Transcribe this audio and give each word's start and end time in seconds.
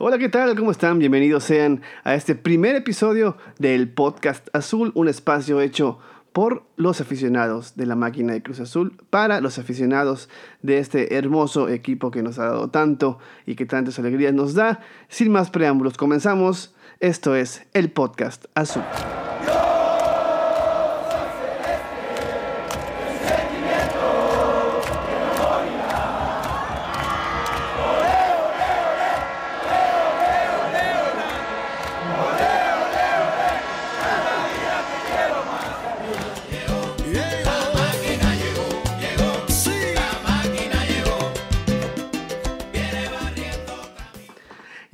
Hola, 0.00 0.16
¿qué 0.16 0.28
tal? 0.28 0.54
¿Cómo 0.54 0.70
están? 0.70 1.00
Bienvenidos 1.00 1.42
sean 1.42 1.82
a 2.04 2.14
este 2.14 2.36
primer 2.36 2.76
episodio 2.76 3.36
del 3.58 3.88
Podcast 3.88 4.46
Azul, 4.52 4.92
un 4.94 5.08
espacio 5.08 5.60
hecho 5.60 5.98
por 6.32 6.62
los 6.76 7.00
aficionados 7.00 7.74
de 7.74 7.84
la 7.84 7.96
máquina 7.96 8.32
de 8.32 8.40
Cruz 8.40 8.60
Azul, 8.60 8.96
para 9.10 9.40
los 9.40 9.58
aficionados 9.58 10.28
de 10.62 10.78
este 10.78 11.16
hermoso 11.16 11.68
equipo 11.68 12.12
que 12.12 12.22
nos 12.22 12.38
ha 12.38 12.44
dado 12.44 12.70
tanto 12.70 13.18
y 13.44 13.56
que 13.56 13.66
tantas 13.66 13.98
alegrías 13.98 14.32
nos 14.32 14.54
da. 14.54 14.78
Sin 15.08 15.32
más 15.32 15.50
preámbulos, 15.50 15.96
comenzamos. 15.96 16.76
Esto 17.00 17.34
es 17.34 17.66
el 17.72 17.90
Podcast 17.90 18.44
Azul. 18.54 18.84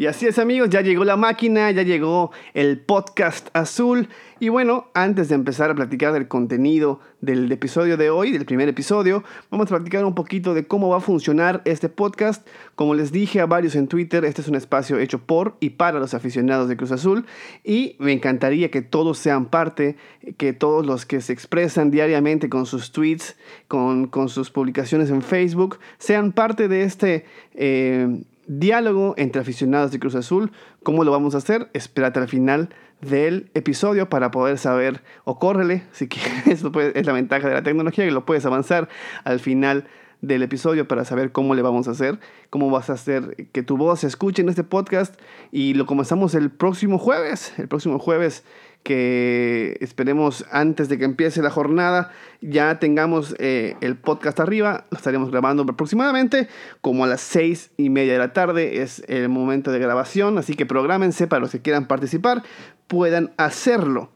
Y 0.05 0.07
así 0.07 0.27
es 0.27 0.39
amigos, 0.39 0.69
ya 0.69 0.83
llegó 0.83 1.03
la 1.03 1.17
máquina, 1.17 1.71
ya 1.71 1.81
llegó 1.81 2.31
el 2.53 2.79
podcast 2.79 3.49
azul. 3.55 4.11
Y 4.39 4.51
bueno, 4.51 4.91
antes 4.93 5.31
de 5.31 5.35
empezar 5.35 5.71
a 5.71 5.75
platicar 5.75 6.13
del 6.13 6.29
contenido 6.29 7.01
del 7.23 7.51
episodio 7.51 7.97
de 7.97 8.11
hoy, 8.11 8.31
del 8.31 8.45
primer 8.45 8.69
episodio, 8.69 9.25
vamos 9.51 9.69
a 9.69 9.77
platicar 9.77 10.05
un 10.05 10.15
poquito 10.15 10.53
de 10.53 10.67
cómo 10.67 10.91
va 10.91 10.99
a 10.99 11.01
funcionar 11.01 11.63
este 11.65 11.89
podcast. 11.89 12.47
Como 12.75 12.95
les 12.95 13.13
dije 13.13 13.41
a 13.41 13.47
varios 13.47 13.77
en 13.77 13.89
Twitter, 13.89 14.27
este 14.27 14.43
es 14.43 14.49
un 14.49 14.57
espacio 14.57 14.99
hecho 14.99 15.21
por 15.21 15.57
y 15.59 15.71
para 15.71 15.99
los 15.99 16.13
aficionados 16.13 16.69
de 16.69 16.77
Cruz 16.77 16.93
Azul. 16.93 17.25
Y 17.65 17.97
me 17.99 18.13
encantaría 18.13 18.71
que 18.71 18.83
todos 18.83 19.17
sean 19.17 19.47
parte, 19.47 19.97
que 20.37 20.53
todos 20.53 20.85
los 20.85 21.07
que 21.07 21.23
se 21.23 21.33
expresan 21.33 21.91
diariamente 21.91 22.51
con 22.51 22.67
sus 22.67 22.93
tweets, 22.93 23.37
con, 23.69 24.09
con 24.09 24.29
sus 24.29 24.51
publicaciones 24.51 25.09
en 25.09 25.23
Facebook, 25.23 25.79
sean 25.97 26.33
parte 26.33 26.69
de 26.69 26.83
este... 26.83 27.25
Eh, 27.55 28.23
diálogo 28.47 29.15
entre 29.17 29.41
aficionados 29.41 29.91
de 29.91 29.99
Cruz 29.99 30.15
Azul. 30.15 30.53
¿Cómo 30.83 31.05
lo 31.05 31.11
vamos 31.11 31.35
a 31.35 31.39
hacer? 31.39 31.71
Espérate 31.73 32.21
al 32.21 32.29
final 32.29 32.71
del 33.01 33.51
episodio 33.55 34.09
para 34.09 34.31
poder 34.31 34.59
saber, 34.59 35.03
o 35.25 35.39
córrele, 35.39 35.85
si 35.93 36.09
quieres, 36.09 36.65
es 36.95 37.07
la 37.07 37.13
ventaja 37.13 37.49
de 37.49 37.55
la 37.55 37.63
tecnología, 37.63 38.05
que 38.05 38.11
lo 38.11 38.25
puedes 38.25 38.47
avanzar 38.47 38.89
al 39.25 39.41
final 39.41 39.87
del 40.21 40.43
episodio 40.43 40.89
para 40.89 41.05
saber 41.05 41.33
cómo 41.33 41.55
le 41.55 41.63
vamos 41.63 41.87
a 41.87 41.91
hacer, 41.91 42.19
cómo 42.49 42.71
vas 42.71 42.89
a 42.89 42.95
hacer 42.95 43.49
que 43.53 43.63
tu 43.63 43.77
voz 43.77 44.01
se 44.01 44.07
escuche 44.07 44.41
en 44.41 44.49
este 44.49 44.65
podcast 44.65 45.21
y 45.53 45.75
lo 45.75 45.87
comenzamos 45.87 46.35
el 46.35 46.51
próximo 46.51 46.99
jueves, 46.99 47.53
el 47.59 47.69
próximo 47.69 47.99
jueves 47.99 48.43
que 48.85 49.79
esperemos 49.81 50.45
antes 50.53 50.89
de 50.89 50.99
que 50.99 51.05
empiece 51.05 51.43
la 51.43 51.51
jornada 51.51 52.13
ya 52.43 52.79
tengamos 52.79 53.35
eh, 53.39 53.77
el 53.81 53.97
podcast 53.97 54.39
arriba. 54.39 54.85
Lo 54.91 54.99
estaremos 54.99 55.31
grabando 55.31 55.63
aproximadamente 55.63 56.49
como 56.83 57.05
a 57.05 57.07
las 57.07 57.23
seis 57.23 57.71
y 57.79 57.89
media 57.89 58.13
de 58.13 58.19
la 58.19 58.35
tarde. 58.35 58.83
Es 58.83 59.03
el 59.09 59.31
momento 59.31 59.73
de 59.73 59.79
grabación, 59.79 60.37
así 60.37 60.55
que 60.55 60.67
prográmense 60.67 61.27
para 61.27 61.41
los 61.41 61.51
que 61.51 61.63
quieran 61.63 61.89
participar, 61.89 62.43
puedan 62.87 63.33
hacerlo. 63.39 64.11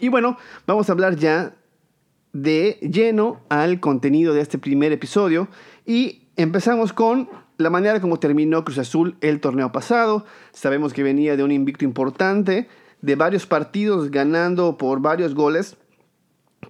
Y 0.00 0.08
bueno, 0.08 0.38
vamos 0.66 0.88
a 0.88 0.92
hablar 0.92 1.16
ya 1.16 1.54
de 2.32 2.78
lleno 2.80 3.42
al 3.50 3.80
contenido 3.80 4.32
de 4.32 4.40
este 4.40 4.56
primer 4.58 4.92
episodio 4.92 5.48
y 5.84 6.28
empezamos 6.36 6.94
con 6.94 7.28
la 7.58 7.68
manera 7.68 8.00
como 8.00 8.18
terminó 8.18 8.64
Cruz 8.64 8.78
Azul 8.78 9.16
el 9.20 9.40
torneo 9.40 9.70
pasado. 9.72 10.24
Sabemos 10.52 10.94
que 10.94 11.02
venía 11.02 11.36
de 11.36 11.42
un 11.42 11.52
invicto 11.52 11.84
importante 11.84 12.68
de 13.02 13.14
varios 13.16 13.46
partidos 13.46 14.10
ganando 14.10 14.76
por 14.76 15.00
varios 15.00 15.34
goles 15.34 15.76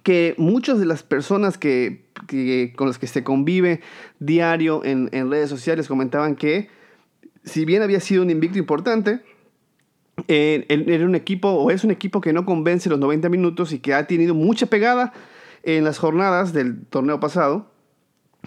que 0.03 0.33
muchas 0.37 0.79
de 0.79 0.85
las 0.85 1.03
personas 1.03 1.57
que, 1.57 2.05
con 2.75 2.87
las 2.87 2.97
que 2.97 3.07
se 3.07 3.23
convive 3.23 3.81
diario 4.19 4.83
en, 4.83 5.09
redes 5.29 5.49
sociales 5.49 5.87
comentaban 5.87 6.35
que 6.35 6.69
si 7.43 7.65
bien 7.65 7.81
había 7.81 7.99
sido 7.99 8.23
un 8.23 8.29
invicto 8.29 8.57
importante, 8.57 9.21
eh, 10.27 10.65
era 10.69 11.05
un 11.05 11.15
equipo 11.15 11.49
o 11.49 11.71
es 11.71 11.83
un 11.83 11.91
equipo 11.91 12.21
que 12.21 12.33
no 12.33 12.45
convence 12.45 12.89
los 12.89 12.99
90 12.99 13.29
minutos 13.29 13.73
y 13.73 13.79
que 13.79 13.93
ha 13.93 14.05
tenido 14.07 14.33
mucha 14.35 14.67
pegada 14.67 15.13
en 15.63 15.83
las 15.83 15.97
jornadas 15.97 16.53
del 16.53 16.85
torneo 16.85 17.19
pasado, 17.19 17.71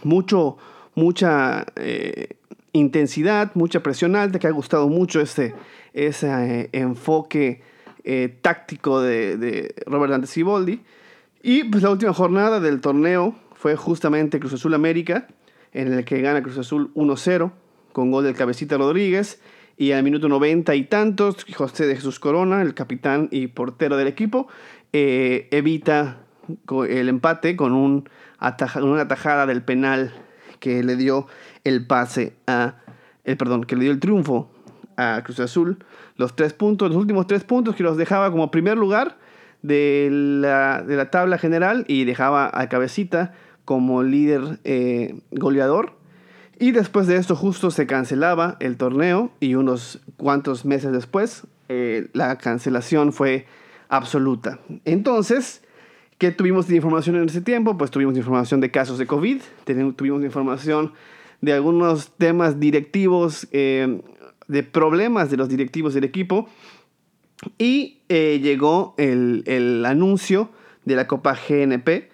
mucho, 0.03 0.57
mucha 0.95 1.67
eh, 1.77 2.37
intensidad, 2.73 3.53
mucha 3.55 3.83
presión 3.83 4.17
alta, 4.17 4.39
que 4.39 4.47
ha 4.47 4.53
gustado 4.53 4.89
mucho 4.89 5.21
ese, 5.21 5.55
ese 5.93 6.29
eh, 6.29 6.69
enfoque 6.73 7.63
eh, 8.05 8.37
táctico 8.41 9.01
de, 9.01 9.37
de, 9.37 9.75
Robert 9.87 10.13
Dante 10.13 10.27
Ciboldi. 10.27 10.81
Y 11.43 11.65
pues 11.65 11.83
la 11.83 11.91
última 11.91 12.13
jornada 12.13 12.61
del 12.61 12.81
torneo 12.81 13.35
fue 13.55 13.77
justamente 13.77 14.39
Cruz 14.41 14.55
Azul 14.55 14.75
América, 14.75 15.27
en 15.73 15.93
el 15.93 16.05
que 16.05 16.21
gana 16.21 16.43
Cruz 16.43 16.59
Azul 16.59 16.93
1-0 16.95 17.51
con 17.93 18.11
gol 18.11 18.25
del 18.25 18.35
Cabecita 18.35 18.77
Rodríguez. 18.77 19.41
Y 19.77 19.93
al 19.93 20.05
minuto 20.05 20.29
90 20.29 20.75
y 20.75 20.85
tantos, 20.85 21.45
José 21.55 21.87
de 21.87 21.97
Jesús 21.97 22.21
Corona, 22.21 22.63
el 22.63 22.75
capitán 22.75 23.29
y 23.33 23.49
portero 23.49 23.97
del 23.97 24.07
equipo, 24.07 24.47
eh, 24.93 25.49
evita 25.51 26.21
el 26.89 27.09
empate 27.09 27.57
con 27.57 27.73
un 27.73 28.09
una 28.83 29.09
tajada 29.09 29.47
del 29.47 29.63
penal 29.63 30.13
que 30.61 30.83
le 30.83 30.97
dio 30.97 31.27
el 31.65 31.87
pase 31.87 32.35
a 32.47 32.77
el 33.25 33.37
perdón, 33.37 33.65
que 33.65 33.77
le 33.77 33.85
dio 33.85 33.93
el 33.93 34.01
triunfo 34.01 34.51
a 34.97 35.23
Cruz 35.25 35.41
Azul 35.41 35.79
los 36.17 36.37
tres 36.37 36.53
puntos, 36.53 36.89
los 36.89 36.99
últimos 36.99 37.27
tres 37.27 37.45
puntos 37.45 37.75
que 37.75 37.83
los 37.83 37.97
dejaba 37.97 38.31
como 38.31 38.51
primer 38.51 38.79
lugar 38.79 39.17
de 39.63 40.09
la, 40.11 41.11
tabla 41.11 41.39
general 41.39 41.85
y 41.89 42.05
dejaba 42.05 42.51
a 42.53 42.69
Cabecita 42.69 43.35
como 43.65 44.03
líder 44.03 44.59
eh, 44.65 45.21
goleador. 45.33 45.93
Y 46.59 46.73
después 46.73 47.07
de 47.07 47.17
esto 47.17 47.35
justo 47.35 47.71
se 47.71 47.87
cancelaba 47.87 48.57
el 48.61 48.77
torneo 48.77 49.33
y 49.41 49.55
unos 49.55 50.01
cuantos 50.17 50.65
meses 50.65 50.93
después 50.93 51.45
eh, 51.69 52.09
la 52.13 52.37
cancelación 52.37 53.13
fue 53.13 53.47
absoluta. 53.89 54.61
Entonces, 54.85 55.63
¿qué 56.19 56.31
tuvimos 56.31 56.69
de 56.69 56.77
información 56.77 57.17
en 57.17 57.25
ese 57.25 57.41
tiempo? 57.41 57.77
Pues 57.77 57.91
tuvimos 57.91 58.17
información 58.17 58.61
de 58.61 58.71
casos 58.71 58.99
de 58.99 59.07
COVID, 59.07 59.41
tuvimos 59.97 60.23
información 60.23 60.93
de 61.41 61.53
algunos 61.53 62.13
temas 62.13 62.61
directivos 62.61 63.49
eh, 63.53 64.01
de 64.49 64.63
problemas 64.63 65.31
de 65.31 65.37
los 65.37 65.49
directivos 65.49 65.95
del 65.95 66.05
equipo 66.05 66.49
y 67.59 68.03
eh, 68.09 68.41
llegó 68.43 68.95
el, 68.99 69.85
anuncio 69.87 70.51
de 70.85 70.97
la 70.97 71.07
Copa 71.07 71.35
GNP, 71.35 72.11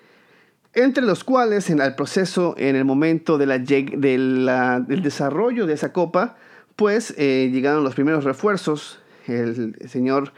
entre 0.74 1.02
los 1.02 1.24
cuales 1.24 1.70
en 1.70 1.80
el 1.80 1.94
proceso, 1.94 2.54
en 2.56 2.76
el 2.76 2.84
momento 2.84 3.38
de 3.38 3.46
la, 3.46 3.58
del 3.58 5.02
desarrollo 5.02 5.66
de 5.66 5.74
esa 5.74 5.92
Copa, 5.92 6.36
pues 6.76 7.14
eh, 7.18 7.50
llegaron 7.52 7.84
los 7.84 7.94
primeros 7.94 8.24
refuerzos. 8.24 9.00
El, 9.26 9.76
señor 9.88 10.32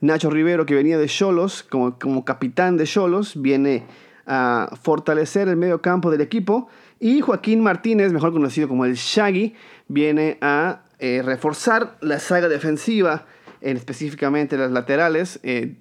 Nacho 0.00 0.30
Rivero, 0.30 0.66
que 0.66 0.74
venía 0.74 0.98
de 0.98 1.06
Cholos, 1.06 1.62
como, 1.62 1.98
como 1.98 2.24
capitán 2.24 2.76
de 2.76 2.84
Cholos, 2.84 3.40
viene 3.40 3.84
a 4.26 4.76
fortalecer 4.82 5.48
el 5.48 5.56
medio 5.56 5.80
campo 5.80 6.10
del 6.10 6.20
equipo. 6.20 6.68
Y 6.98 7.20
Joaquín 7.20 7.62
Martínez, 7.62 8.12
mejor 8.12 8.32
conocido 8.32 8.68
como 8.68 8.84
el 8.84 8.94
Shaggy, 8.94 9.54
viene 9.88 10.38
a 10.40 10.82
eh, 10.98 11.22
reforzar 11.24 11.96
la 12.00 12.18
saga 12.18 12.48
defensiva, 12.48 13.26
en 13.60 13.76
específicamente 13.76 14.56
las 14.56 14.70
laterales. 14.70 15.40
Eh, 15.42 15.74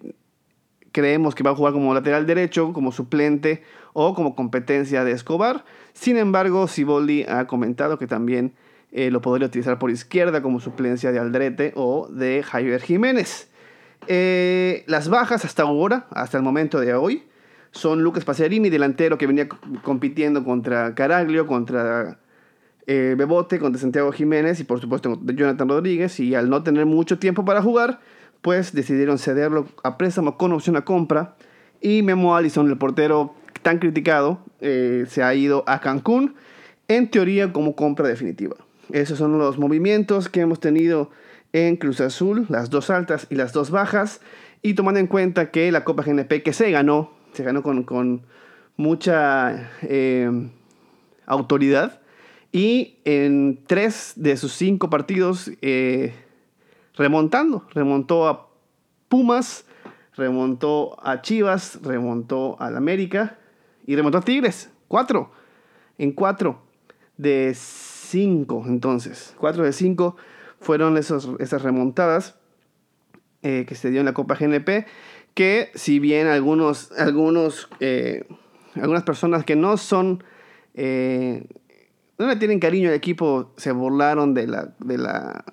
creemos 0.91 1.35
que 1.35 1.43
va 1.43 1.51
a 1.51 1.55
jugar 1.55 1.73
como 1.73 1.93
lateral 1.93 2.25
derecho, 2.25 2.73
como 2.73 2.91
suplente 2.91 3.63
o 3.94 4.13
como 4.13 4.35
competencia 4.35 5.03
de 5.03 5.11
Escobar. 5.11 5.65
Sin 5.94 6.17
embargo, 6.17 6.67
Siboldi 6.67 7.23
ha 7.23 7.47
comentado 7.47 7.97
que 7.97 8.07
también 8.07 8.53
eh, 8.91 9.11
lo 9.11 9.21
podría 9.21 9.47
utilizar 9.47 9.79
por 9.79 9.89
izquierda 9.89 10.41
como 10.41 10.59
suplencia 10.59 11.11
de 11.11 11.19
Aldrete 11.19 11.74
o 11.75 12.07
de 12.09 12.44
Javier 12.44 12.81
Jiménez. 12.81 13.50
las 14.07 15.09
bajas 15.09 15.45
hasta 15.45 15.63
ahora, 15.63 16.07
hasta 16.12 16.38
el 16.38 16.44
momento 16.44 16.80
de 16.80 16.94
hoy, 16.94 17.24
son 17.71 18.03
Lucas 18.03 18.24
Pacerini, 18.24 18.69
delantero 18.69 19.18
que 19.18 19.27
venía 19.27 19.50
compitiendo 19.83 20.44
contra 20.45 20.95
Caraglio, 20.95 21.45
contra 21.45 22.19
eh, 22.87 23.15
Bebote 23.17 23.59
contra 23.59 23.79
Santiago 23.79 24.11
Jiménez 24.11 24.59
y 24.59 24.63
por 24.63 24.79
supuesto 24.79 25.19
Jonathan 25.23 25.69
Rodríguez. 25.69 26.19
Y 26.19 26.35
al 26.35 26.49
no 26.49 26.63
tener 26.63 26.85
mucho 26.85 27.19
tiempo 27.19 27.45
para 27.45 27.61
jugar, 27.61 27.99
pues 28.41 28.73
decidieron 28.73 29.17
cederlo 29.17 29.67
a 29.83 29.97
préstamo 29.97 30.37
con 30.37 30.51
opción 30.53 30.75
a 30.77 30.85
compra. 30.85 31.35
Y 31.81 32.03
Memo 32.03 32.35
Allison, 32.35 32.69
el 32.69 32.77
portero 32.77 33.35
tan 33.61 33.79
criticado, 33.79 34.39
eh, 34.61 35.05
se 35.07 35.23
ha 35.23 35.33
ido 35.33 35.63
a 35.67 35.81
Cancún 35.81 36.35
en 36.87 37.09
teoría 37.09 37.51
como 37.51 37.75
compra 37.75 38.07
definitiva. 38.07 38.55
Esos 38.91 39.17
son 39.17 39.37
los 39.37 39.57
movimientos 39.57 40.29
que 40.29 40.41
hemos 40.41 40.59
tenido 40.59 41.09
en 41.53 41.77
Cruz 41.77 42.01
Azul, 42.01 42.45
las 42.49 42.69
dos 42.69 42.89
altas 42.89 43.27
y 43.29 43.35
las 43.35 43.53
dos 43.53 43.71
bajas, 43.71 44.21
y 44.61 44.73
tomando 44.73 44.99
en 44.99 45.07
cuenta 45.07 45.51
que 45.51 45.71
la 45.71 45.83
Copa 45.83 46.03
GNP 46.03 46.43
que 46.43 46.53
se 46.53 46.69
ganó, 46.69 47.11
se 47.33 47.43
ganó 47.43 47.63
con, 47.63 47.83
con 47.83 48.21
mucha 48.77 49.71
eh, 49.81 50.29
autoridad, 51.25 52.01
Y 52.56 53.00
en 53.04 53.60
tres 53.68 54.13
de 54.16 54.38
sus 54.38 54.54
cinco 54.54 54.90
partidos 54.90 55.52
eh, 55.62 56.13
remontando. 56.96 57.68
Remontó 57.74 58.30
a 58.30 58.48
Pumas, 59.10 59.66
remontó 60.16 60.96
a 61.06 61.22
Chivas, 61.22 61.81
remontó 61.84 62.56
al 62.62 62.78
América 62.78 63.38
y 63.86 63.98
remontó 63.98 64.19
a 64.19 64.22
Tigres. 64.22 64.72
Cuatro. 64.88 65.31
En 65.98 66.13
cuatro 66.13 66.62
de 67.18 67.52
cinco, 67.56 68.63
entonces. 68.66 69.36
Cuatro 69.38 69.66
de 69.66 69.74
cinco 69.74 70.16
fueron 70.62 70.96
esos, 70.96 71.31
esas 71.40 71.62
remontadas 71.62 72.40
eh, 73.44 73.66
que 73.68 73.75
se 73.75 73.92
dio 73.92 74.00
en 74.00 74.06
la 74.06 74.13
Copa 74.13 74.36
GNP. 74.36 74.86
Que 75.34 75.72
si 75.75 76.00
bien 76.00 76.28
algunos, 76.28 76.94
algunos, 76.94 77.68
eh, 77.81 78.25
algunas 78.75 79.04
personas 79.04 79.44
que 79.44 79.57
no 79.57 79.75
son... 79.75 80.24
no 82.17 82.27
le 82.27 82.35
tienen 82.35 82.59
cariño 82.59 82.89
al 82.89 82.95
equipo, 82.95 83.51
se 83.57 83.71
burlaron 83.71 84.33
de 84.33 84.47
la, 84.47 84.69
de 84.79 84.97
la 84.97 85.44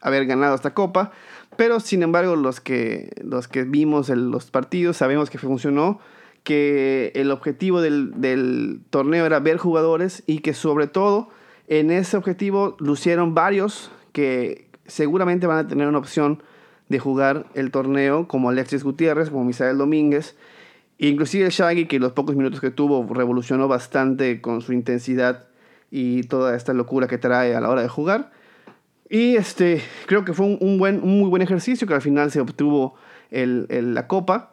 haber 0.00 0.26
ganado 0.26 0.54
esta 0.54 0.74
copa, 0.74 1.12
pero 1.56 1.80
sin 1.80 2.02
embargo 2.02 2.36
los 2.36 2.60
que, 2.60 3.10
los 3.22 3.48
que 3.48 3.64
vimos 3.64 4.08
los 4.08 4.50
partidos 4.50 4.96
sabemos 4.96 5.30
que 5.30 5.38
funcionó, 5.38 6.00
que 6.44 7.10
el 7.16 7.32
objetivo 7.32 7.80
del, 7.80 8.80
torneo 8.90 9.26
era 9.26 9.40
ver 9.40 9.56
jugadores 9.56 10.22
y 10.26 10.38
que 10.38 10.54
sobre 10.54 10.86
todo 10.86 11.28
en 11.66 11.90
ese 11.90 12.16
objetivo 12.16 12.76
lucieron 12.78 13.34
varios 13.34 13.90
que 14.12 14.68
seguramente 14.86 15.48
van 15.48 15.58
a 15.58 15.68
tener 15.68 15.88
una 15.88 15.98
opción 15.98 16.42
de 16.88 17.00
jugar 17.00 17.46
el 17.54 17.72
torneo, 17.72 18.28
como 18.28 18.48
Alexis 18.48 18.84
Gutiérrez, 18.84 19.30
como 19.30 19.44
Misael 19.44 19.76
Domínguez, 19.76 20.36
inclusive 20.98 21.46
el 21.46 21.50
Shaggy, 21.50 21.86
que 21.86 21.98
los 21.98 22.12
pocos 22.12 22.36
minutos 22.36 22.60
que 22.60 22.70
tuvo 22.70 23.04
revolucionó 23.12 23.66
bastante 23.66 24.40
con 24.40 24.60
su 24.60 24.72
intensidad 24.72 25.48
y 25.90 26.22
toda 26.24 26.56
esta 26.56 26.72
locura 26.72 27.06
que 27.06 27.18
trae 27.18 27.54
a 27.54 27.60
la 27.60 27.70
hora 27.70 27.82
de 27.82 27.88
jugar. 27.88 28.30
Y 29.08 29.36
este, 29.36 29.82
creo 30.06 30.24
que 30.24 30.32
fue 30.32 30.46
un, 30.60 30.78
buen, 30.78 31.02
un 31.02 31.18
muy 31.20 31.28
buen 31.28 31.42
ejercicio 31.42 31.86
que 31.86 31.94
al 31.94 32.02
final 32.02 32.30
se 32.30 32.40
obtuvo 32.40 32.94
el, 33.30 33.66
la 33.94 34.06
copa 34.08 34.52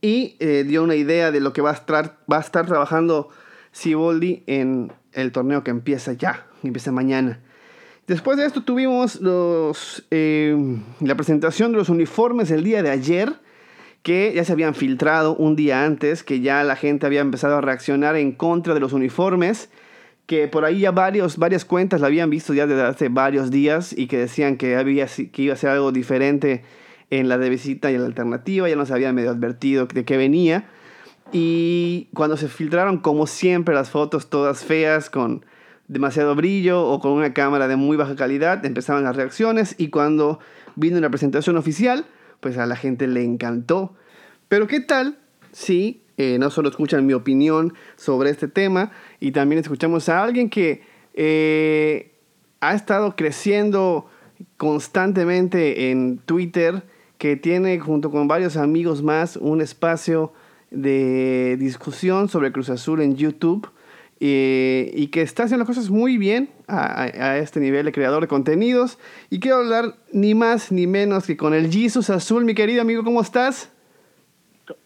y 0.00 0.36
eh, 0.40 0.64
dio 0.66 0.82
una 0.82 0.96
idea 0.96 1.30
de 1.30 1.40
lo 1.40 1.52
que 1.52 1.62
va 1.62 1.70
a 1.70 1.74
estar, 1.74 2.18
va 2.30 2.38
a 2.38 2.40
estar 2.40 2.66
trabajando 2.66 3.28
Siboldi 3.72 4.42
en 4.46 4.92
el 5.12 5.30
torneo 5.32 5.62
que 5.62 5.70
empieza 5.70 6.12
ya, 6.12 6.46
empieza 6.62 6.90
mañana. 6.90 7.40
Después 8.06 8.36
de 8.38 8.46
esto 8.46 8.62
tuvimos 8.62 9.20
los, 9.20 10.04
eh, 10.10 10.56
la 11.00 11.14
presentación 11.14 11.70
de 11.70 11.78
los 11.78 11.88
uniformes 11.88 12.50
el 12.50 12.64
día 12.64 12.82
de 12.82 12.90
ayer, 12.90 13.34
que 14.02 14.32
ya 14.34 14.44
se 14.44 14.52
habían 14.52 14.74
filtrado 14.74 15.36
un 15.36 15.54
día 15.54 15.84
antes, 15.84 16.24
que 16.24 16.40
ya 16.40 16.64
la 16.64 16.74
gente 16.74 17.06
había 17.06 17.20
empezado 17.20 17.58
a 17.58 17.60
reaccionar 17.60 18.16
en 18.16 18.32
contra 18.32 18.74
de 18.74 18.80
los 18.80 18.92
uniformes 18.92 19.70
que 20.30 20.46
por 20.46 20.64
ahí 20.64 20.78
ya 20.78 20.92
varios, 20.92 21.38
varias 21.38 21.64
cuentas 21.64 22.00
la 22.00 22.06
habían 22.06 22.30
visto 22.30 22.54
ya 22.54 22.68
desde 22.68 22.82
hace 22.82 23.08
varios 23.08 23.50
días 23.50 23.92
y 23.92 24.06
que 24.06 24.16
decían 24.16 24.58
que, 24.58 24.76
había, 24.76 25.06
que 25.06 25.42
iba 25.42 25.54
a 25.54 25.56
ser 25.56 25.70
algo 25.70 25.90
diferente 25.90 26.62
en 27.10 27.28
la 27.28 27.36
de 27.36 27.50
visita 27.50 27.90
y 27.90 27.96
en 27.96 28.02
la 28.02 28.06
alternativa, 28.06 28.68
ya 28.68 28.76
nos 28.76 28.92
habían 28.92 29.16
medio 29.16 29.32
advertido 29.32 29.86
de 29.86 30.04
qué 30.04 30.16
venía. 30.16 30.68
Y 31.32 32.10
cuando 32.14 32.36
se 32.36 32.46
filtraron, 32.46 32.98
como 32.98 33.26
siempre, 33.26 33.74
las 33.74 33.90
fotos 33.90 34.30
todas 34.30 34.64
feas, 34.64 35.10
con 35.10 35.44
demasiado 35.88 36.36
brillo 36.36 36.86
o 36.86 37.00
con 37.00 37.10
una 37.10 37.34
cámara 37.34 37.66
de 37.66 37.74
muy 37.74 37.96
baja 37.96 38.14
calidad, 38.14 38.64
empezaban 38.64 39.02
las 39.02 39.16
reacciones 39.16 39.74
y 39.78 39.88
cuando 39.88 40.38
vino 40.76 41.00
la 41.00 41.10
presentación 41.10 41.56
oficial, 41.56 42.06
pues 42.38 42.56
a 42.56 42.66
la 42.66 42.76
gente 42.76 43.08
le 43.08 43.24
encantó. 43.24 43.96
Pero 44.46 44.68
¿qué 44.68 44.78
tal 44.78 45.18
si 45.50 45.99
eh, 46.22 46.38
no 46.38 46.50
solo 46.50 46.68
escuchan 46.68 47.06
mi 47.06 47.14
opinión 47.14 47.72
sobre 47.96 48.28
este 48.28 48.46
tema, 48.46 48.92
y 49.20 49.32
también 49.32 49.58
escuchamos 49.58 50.10
a 50.10 50.22
alguien 50.22 50.50
que 50.50 50.82
eh, 51.14 52.12
ha 52.60 52.74
estado 52.74 53.16
creciendo 53.16 54.06
constantemente 54.58 55.90
en 55.90 56.18
Twitter, 56.18 56.82
que 57.16 57.36
tiene 57.36 57.80
junto 57.80 58.10
con 58.10 58.28
varios 58.28 58.58
amigos 58.58 59.02
más 59.02 59.38
un 59.38 59.62
espacio 59.62 60.34
de 60.70 61.56
discusión 61.58 62.28
sobre 62.28 62.52
Cruz 62.52 62.68
Azul 62.68 63.00
en 63.00 63.16
YouTube. 63.16 63.70
Eh, 64.22 64.92
y 64.94 65.06
que 65.06 65.22
está 65.22 65.44
haciendo 65.44 65.64
cosas 65.64 65.88
muy 65.88 66.18
bien 66.18 66.50
a, 66.66 67.04
a, 67.04 67.38
este 67.38 67.58
nivel 67.58 67.86
de 67.86 67.92
creador 67.92 68.20
de 68.20 68.28
contenidos. 68.28 68.98
Y 69.30 69.40
quiero 69.40 69.56
hablar 69.56 69.96
ni 70.12 70.34
más 70.34 70.70
ni 70.70 70.86
menos 70.86 71.24
que 71.24 71.38
con 71.38 71.54
el 71.54 71.72
Jesus 71.72 72.10
Azul, 72.10 72.44
mi 72.44 72.54
querido 72.54 72.82
amigo, 72.82 73.02
¿cómo 73.02 73.22
estás? 73.22 73.70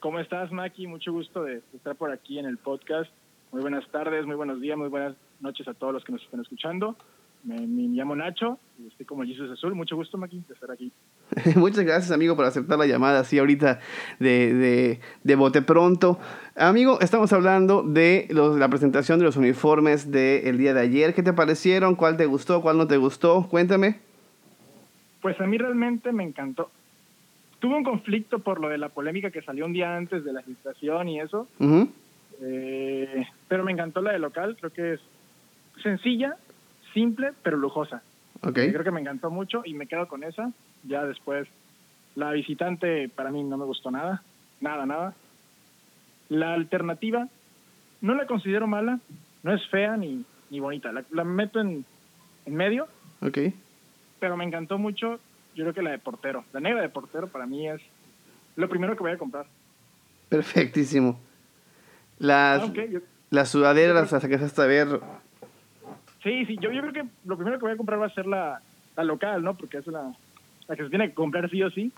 ¿Cómo 0.01 0.19
estás, 0.19 0.53
Maki? 0.53 0.87
Mucho 0.87 1.13
gusto 1.13 1.43
de 1.43 1.63
estar 1.75 1.97
por 1.97 2.11
aquí 2.11 2.39
en 2.39 2.47
el 2.47 2.59
podcast. 2.59 3.11
Muy 3.53 3.63
buenas 3.63 3.87
tardes, 3.91 4.27
muy 4.27 4.37
buenos 4.37 4.61
días, 4.61 4.77
muy 4.77 4.89
buenas 4.89 5.15
noches 5.41 5.67
a 5.69 5.75
todos 5.75 5.93
los 5.93 6.05
que 6.05 6.13
nos 6.13 6.23
están 6.23 6.41
escuchando. 6.41 6.97
Me, 7.45 7.59
llamo 7.59 8.17
Nacho 8.17 8.59
y 8.79 8.87
estoy 8.87 9.05
como 9.05 9.23
Jesus 9.25 9.51
Azul. 9.51 9.75
Mucho 9.75 9.97
gusto, 9.97 10.17
Maki, 10.17 10.43
de 10.49 10.55
estar 10.55 10.71
aquí. 10.71 10.91
Muchas 11.57 11.85
gracias, 11.85 12.11
amigo, 12.11 12.37
por 12.37 12.47
aceptar 12.47 12.79
la 12.79 12.87
llamada 12.87 13.21
así 13.21 13.39
ahorita 13.39 13.81
de, 14.19 14.55
de, 14.55 15.01
de 15.23 15.37
bote 15.37 15.61
pronto. 15.61 16.19
Amigo, 16.57 17.01
estamos 17.01 17.33
hablando 17.33 17.83
de 17.83 18.27
los, 18.31 18.59
la 18.59 18.69
presentación 18.69 19.19
de 19.19 19.27
los 19.27 19.37
uniformes 19.37 20.11
del 20.11 20.57
día 20.57 20.73
de 20.73 20.81
ayer. 20.81 21.15
¿Qué 21.15 21.23
te 21.23 21.35
parecieron? 21.35 21.97
¿Cuál 21.97 22.17
te 22.17 22.27
gustó? 22.27 22.63
¿Cuál 22.63 22.79
no 22.79 22.87
te 22.87 22.97
gustó? 22.97 23.47
Cuéntame. 23.51 24.01
Pues 25.21 25.39
a 25.41 25.47
mí 25.47 25.59
realmente 25.59 26.13
me 26.13 26.25
encantó 26.25 26.71
tuve 27.65 27.77
un 27.77 27.83
conflicto 27.83 28.41
por 28.41 28.61
lo 28.61 28.69
de 28.69 28.77
la 28.77 28.91
polémica 28.91 29.31
que 29.31 29.41
salió 29.41 29.65
un 29.65 29.73
día 29.73 29.97
antes 29.97 30.23
de 30.23 30.35
la 30.35 30.43
filtración 30.43 31.09
y 31.09 31.19
eso. 31.19 31.49
Eh, 32.43 33.27
pero 33.49 33.65
me 33.65 33.73
encantó 33.73 34.03
la 34.03 34.13
de 34.13 34.19
local, 34.19 34.55
creo 34.61 34.71
que 34.71 34.93
es 34.93 35.01
sencilla, 35.83 36.37
simple, 36.93 37.33
pero 37.43 37.57
lujosa. 37.57 38.03
Okay. 38.43 38.71
Creo 38.71 38.85
que 38.85 38.91
me 38.91 39.01
encantó 39.01 39.31
mucho 39.31 39.63
y 39.65 39.73
me 39.73 39.87
quedo 39.87 40.09
con 40.09 40.25
esa. 40.25 40.53
Ya 40.83 41.07
después, 41.07 41.49
la 42.17 42.33
visitante 42.33 43.09
para 43.09 43.31
mí 43.31 43.43
no 43.43 43.57
me 43.57 43.65
gustó 43.65 43.91
nada, 43.91 44.23
nada, 44.61 44.85
nada. 44.85 45.15
La 46.29 46.53
alternativa 46.53 47.29
no 48.03 48.15
la 48.15 48.27
considero 48.27 48.67
mala, 48.67 49.01
no 49.43 49.55
es 49.55 49.67
fea 49.69 49.97
ni, 49.97 50.23
ni 50.51 50.61
bonita. 50.61 50.93
La, 50.93 51.03
la 51.13 51.25
meto 51.25 51.63
en, 51.63 51.87
en 52.45 52.55
medio. 52.55 52.89
Ok. 53.23 53.39
Pero 54.21 54.37
me 54.37 54.45
encantó 54.45 54.77
mucho 54.77 55.19
yo 55.55 55.65
creo 55.65 55.75
que 55.75 55.83
la 55.83 55.91
de 55.91 55.99
portero. 55.99 56.45
La 56.53 56.61
negra 56.61 56.83
de 56.83 56.89
portero 56.89 57.29
para 57.29 57.47
mí 57.47 57.69
es 57.69 57.81
lo 58.57 58.69
primero 58.69 58.97
que 58.97 59.03
voy 59.03 59.13
a 59.13 59.19
comprar. 59.19 59.47
Perfectísimo. 60.29 61.19
Las, 62.19 62.63
ah, 62.63 62.73
las 63.31 63.49
sudaderas 63.49 64.13
las 64.13 64.23
sacaste 64.23 64.63
a 64.63 64.67
ver. 64.67 65.01
Sí, 66.23 66.47
sí, 66.47 66.57
yo, 66.61 66.71
yo 66.73 66.81
creo 66.81 66.93
que 66.93 67.05
lo 67.25 67.37
primero 67.37 67.59
que 67.59 67.65
voy 67.65 67.73
a 67.73 67.77
comprar 67.77 68.01
va 68.01 68.07
a 68.07 68.15
ser 68.15 68.27
la, 68.27 68.61
la 68.97 69.05
local, 69.05 69.43
¿no? 69.43 69.57
Porque 69.57 69.79
es 69.79 69.87
la, 69.87 70.15
la, 70.69 70.77
que 70.77 70.85
se 70.85 70.91
tiene 70.91 71.09
que 71.09 71.15
comprar 71.15 71.51
sí 71.51 71.63
o 71.63 71.71
sí. 71.71 71.93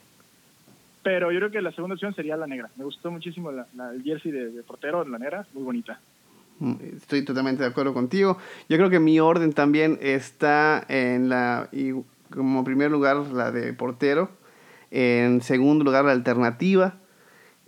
Pero 1.02 1.30
yo 1.30 1.38
creo 1.38 1.50
que 1.50 1.62
la 1.62 1.70
segunda 1.72 1.94
opción 1.94 2.14
sería 2.14 2.36
la 2.36 2.48
negra. 2.48 2.68
Me 2.76 2.84
gustó 2.84 3.10
muchísimo 3.10 3.52
la, 3.52 3.66
la 3.76 3.90
el 3.90 4.02
jersey 4.02 4.32
de, 4.32 4.50
de 4.50 4.62
portero, 4.62 5.06
la 5.06 5.18
negra, 5.18 5.46
muy 5.52 5.62
bonita. 5.62 6.00
Mm, 6.58 6.74
estoy 6.96 7.24
totalmente 7.24 7.62
de 7.62 7.68
acuerdo 7.68 7.94
contigo. 7.94 8.38
Yo 8.68 8.76
creo 8.76 8.90
que 8.90 8.98
mi 8.98 9.20
orden 9.20 9.52
también 9.52 9.98
está 10.00 10.84
en 10.88 11.28
la 11.28 11.68
como 12.32 12.64
primer 12.64 12.90
lugar 12.90 13.16
la 13.16 13.50
de 13.50 13.72
portero, 13.72 14.30
en 14.90 15.40
segundo 15.42 15.84
lugar 15.84 16.04
la 16.04 16.12
alternativa. 16.12 16.94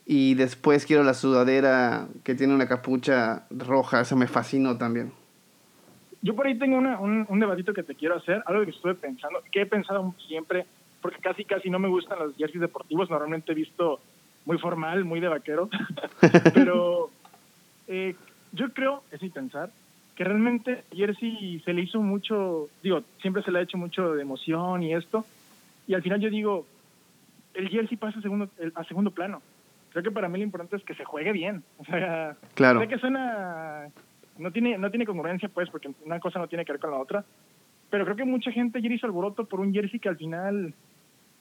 Y 0.07 0.35
después 0.35 0.87
quiero 0.87 1.03
la 1.03 1.13
sudadera 1.13 2.09
que 2.25 2.35
tiene 2.35 2.55
una 2.55 2.67
capucha 2.67 3.47
roja, 3.51 4.01
esa 4.01 4.17
me 4.17 4.27
fascinó 4.27 4.79
también. 4.79 5.13
Yo 6.23 6.35
por 6.35 6.47
ahí 6.47 6.59
tengo 6.59 6.79
un, 6.79 7.27
un 7.29 7.41
debatito 7.41 7.75
que 7.75 7.83
te 7.83 7.95
quiero 7.95 8.17
hacer, 8.17 8.43
algo 8.47 8.65
que 8.65 8.71
estuve 8.71 8.95
pensando, 8.95 9.41
que 9.53 9.63
he 9.63 9.67
pensado 9.67 10.15
siempre, 10.27 10.67
porque 11.01 11.21
casi 11.21 11.45
casi 11.45 11.71
no 11.71 11.79
me 11.79 11.89
gustan 11.89 12.19
los 12.19 12.37
jerseys 12.37 12.61
deportivos, 12.61 13.09
normalmente 13.11 13.53
he 13.53 13.55
visto 13.55 14.01
muy 14.45 14.59
formal, 14.59 15.05
muy 15.05 15.21
de 15.21 15.29
vaquero, 15.29 15.69
pero 16.55 17.11
eh, 17.87 18.17
yo 18.53 18.73
creo, 18.73 19.03
es 19.13 19.21
mi 19.23 19.29
pensar, 19.29 19.71
que 20.19 20.25
realmente 20.25 20.83
Jersey 20.93 21.63
se 21.65 21.73
le 21.73 21.83
hizo 21.83 22.03
mucho, 22.03 22.69
digo, 22.83 23.05
siempre 23.21 23.41
se 23.45 23.53
le 23.53 23.61
ha 23.61 23.63
hecho 23.63 23.79
mucho 23.79 24.15
de 24.15 24.23
emoción 24.23 24.83
y 24.83 24.93
esto, 24.93 25.25
y 25.87 25.95
al 25.95 26.03
final 26.03 26.19
yo 26.19 26.29
digo, 26.29 26.67
el 27.55 27.69
Jersey 27.69 27.97
pasa 27.97 28.19
a 28.19 28.23
segundo, 28.23 28.51
a 28.75 28.83
segundo 28.83 29.13
plano. 29.13 29.41
Creo 29.91 30.03
que 30.03 30.11
para 30.11 30.29
mí 30.29 30.39
lo 30.39 30.45
importante 30.45 30.75
es 30.75 30.83
que 30.83 30.97
se 30.97 31.05
juegue 31.05 31.31
bien. 31.31 31.63
O 31.79 31.85
sea, 31.85 32.37
claro. 32.55 32.81
sé 32.81 32.89
que 32.89 32.99
suena, 32.99 33.91
no 34.39 34.51
tiene, 34.51 34.77
no 34.77 34.91
tiene 34.91 35.07
congruencia 35.07 35.51
pues, 35.51 35.71
porque 35.71 35.89
una 36.05 36.19
cosa 36.19 36.41
no 36.41 36.49
tiene 36.49 36.65
que 36.65 36.73
ver 36.73 36.81
con 36.81 36.91
la 36.91 36.99
otra, 36.99 37.25
pero 37.89 38.05
creo 38.05 38.17
que 38.17 38.25
mucha 38.25 38.51
gente 38.51 38.79
ayer 38.79 38.91
hizo 38.91 39.07
alboroto 39.07 39.45
por 39.45 39.61
un 39.61 39.73
Jersey 39.73 40.01
que 40.01 40.09
al 40.09 40.17
final, 40.17 40.75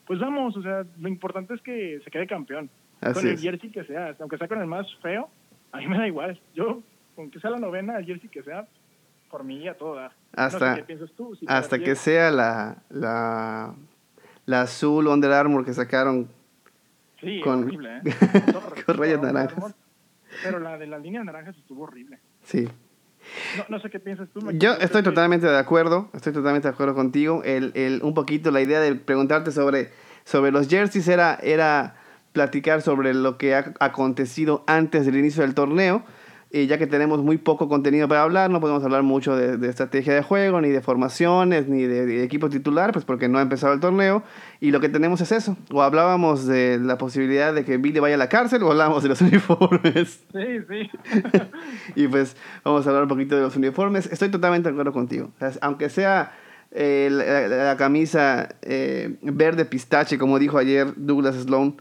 pues 0.05 0.19
vamos, 0.19 0.55
o 0.55 0.62
sea, 0.62 0.86
lo 1.00 1.07
importante 1.07 1.55
es 1.55 1.62
que 1.62 2.00
se 2.03 2.12
quede 2.12 2.27
campeón. 2.27 2.69
con 3.01 3.27
el 3.27 3.39
Jersey 3.39 3.72
que 3.72 3.86
sea, 3.86 4.15
aunque 4.19 4.38
sea 4.38 4.48
con 4.48 4.62
el 4.62 4.67
más 4.67 4.86
feo, 5.01 5.31
a 5.72 5.79
mí 5.79 5.88
me 5.88 5.98
da 5.98 6.07
igual. 6.07 6.39
Yo 6.53 6.84
que 7.31 7.39
sea 7.39 7.50
la 7.50 7.59
novena, 7.59 7.97
el 7.97 8.05
jersey 8.05 8.29
que 8.29 8.43
sea, 8.43 8.67
por 9.29 9.43
mí 9.43 9.67
a 9.67 9.77
todo 9.77 10.00
Hasta, 10.33 10.75
qué 10.75 10.83
piensas 10.83 11.12
tú, 11.12 11.38
hasta 11.47 11.79
que 11.79 11.95
sea 11.95 12.31
la, 12.31 12.77
la, 12.89 13.74
la 14.45 14.62
azul 14.62 15.07
Under 15.07 15.31
Armour 15.31 15.65
que 15.65 15.74
sacaron 15.74 16.29
sí, 17.19 17.41
con, 17.41 17.63
horrible, 17.63 17.97
¿eh? 17.97 18.01
con 18.86 18.97
rayas 18.97 19.21
naranjas. 19.21 19.75
Pero 20.43 20.59
la 20.59 20.77
de 20.77 20.88
las 20.88 21.01
líneas 21.01 21.25
naranjas 21.25 21.57
estuvo 21.57 21.83
horrible. 21.83 22.19
Sí. 22.43 22.67
No, 23.67 23.79
sé 23.79 23.89
qué 23.89 24.00
piensas 24.00 24.29
tú. 24.29 24.39
Yo 24.53 24.74
estoy 24.74 25.03
totalmente 25.03 25.47
de 25.47 25.57
acuerdo, 25.57 26.09
estoy 26.13 26.31
totalmente 26.31 26.67
de 26.67 26.74
acuerdo 26.74 26.95
contigo. 26.95 27.41
El, 27.43 27.71
el, 27.75 28.01
un 28.03 28.13
poquito 28.13 28.51
la 28.51 28.62
idea 28.62 28.79
de 28.79 28.95
preguntarte 28.95 29.51
sobre, 29.51 29.91
sobre 30.24 30.51
los 30.51 30.69
jerseys 30.69 31.07
era, 31.07 31.38
era 31.41 31.95
platicar 32.31 32.81
sobre 32.81 33.13
lo 33.13 33.38
que 33.38 33.55
ha 33.55 33.74
acontecido 33.79 34.63
antes 34.67 35.05
del 35.05 35.17
inicio 35.17 35.41
del 35.41 35.55
torneo 35.55 36.05
y 36.49 36.67
ya 36.67 36.77
que 36.77 36.87
tenemos 36.87 37.21
muy 37.21 37.37
poco 37.37 37.67
contenido 37.67 38.07
para 38.07 38.21
hablar, 38.21 38.49
no 38.49 38.61
podemos 38.61 38.81
hablar 38.83 39.03
mucho 39.03 39.35
de, 39.35 39.67
estrategia 39.67 40.13
de 40.13 40.21
juego, 40.21 40.61
ni 40.61 40.69
de 40.69 40.81
formaciones, 40.81 41.67
ni 41.67 41.83
de, 41.83 42.23
equipo 42.23 42.49
titular, 42.49 42.93
pues 42.93 43.03
porque 43.03 43.27
no 43.27 43.37
ha 43.37 43.41
empezado 43.41 43.73
el 43.73 43.81
torneo. 43.81 44.23
Y 44.61 44.71
lo 44.71 44.79
que 44.79 44.87
tenemos 44.87 45.19
es 45.19 45.33
eso. 45.33 45.57
O 45.73 45.81
hablábamos 45.81 46.47
de 46.47 46.79
la 46.79 46.97
posibilidad 46.97 47.53
de 47.53 47.65
que 47.65 47.77
Billy 47.77 47.99
vaya 47.99 48.15
a 48.15 48.17
la 48.17 48.29
cárcel, 48.29 48.63
o 48.63 48.71
hablábamos 48.71 49.03
de 49.03 49.09
los 49.09 49.21
uniformes. 49.21 50.23
Sí, 50.31 50.59
sí. 50.69 50.89
y 51.95 52.07
pues 52.07 52.37
vamos 52.63 52.85
a 52.85 52.89
hablar 52.89 53.03
un 53.03 53.09
poquito 53.09 53.35
de 53.35 53.41
los 53.41 53.55
uniformes. 53.57 54.09
Estoy 54.11 54.29
totalmente 54.29 54.69
de 54.69 54.73
acuerdo 54.73 54.93
contigo. 54.93 55.31
aunque 55.59 55.89
sea 55.89 56.31
eh, 56.71 57.09
la, 57.11 57.75
camisa 57.77 58.49
eh, 58.61 59.17
verde 59.21 59.65
pistache, 59.65 60.17
como 60.17 60.39
dijo 60.39 60.57
ayer 60.57 60.93
Douglas 60.95 61.35
Sloan, 61.35 61.75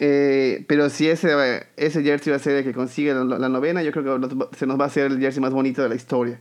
eh, 0.00 0.64
pero 0.68 0.88
si 0.90 1.08
ese, 1.08 1.66
ese 1.76 2.02
jersey 2.02 2.30
va 2.30 2.36
a 2.36 2.40
ser 2.40 2.56
el 2.56 2.64
que 2.64 2.72
consigue 2.72 3.12
la, 3.12 3.48
novena, 3.48 3.82
yo 3.82 3.90
creo 3.90 4.20
que 4.20 4.56
se 4.56 4.66
nos 4.66 4.78
va 4.78 4.84
a 4.84 4.86
hacer 4.86 5.10
el 5.10 5.18
jersey 5.18 5.42
más 5.42 5.52
bonito 5.52 5.82
de 5.82 5.88
la 5.88 5.96
historia. 5.96 6.40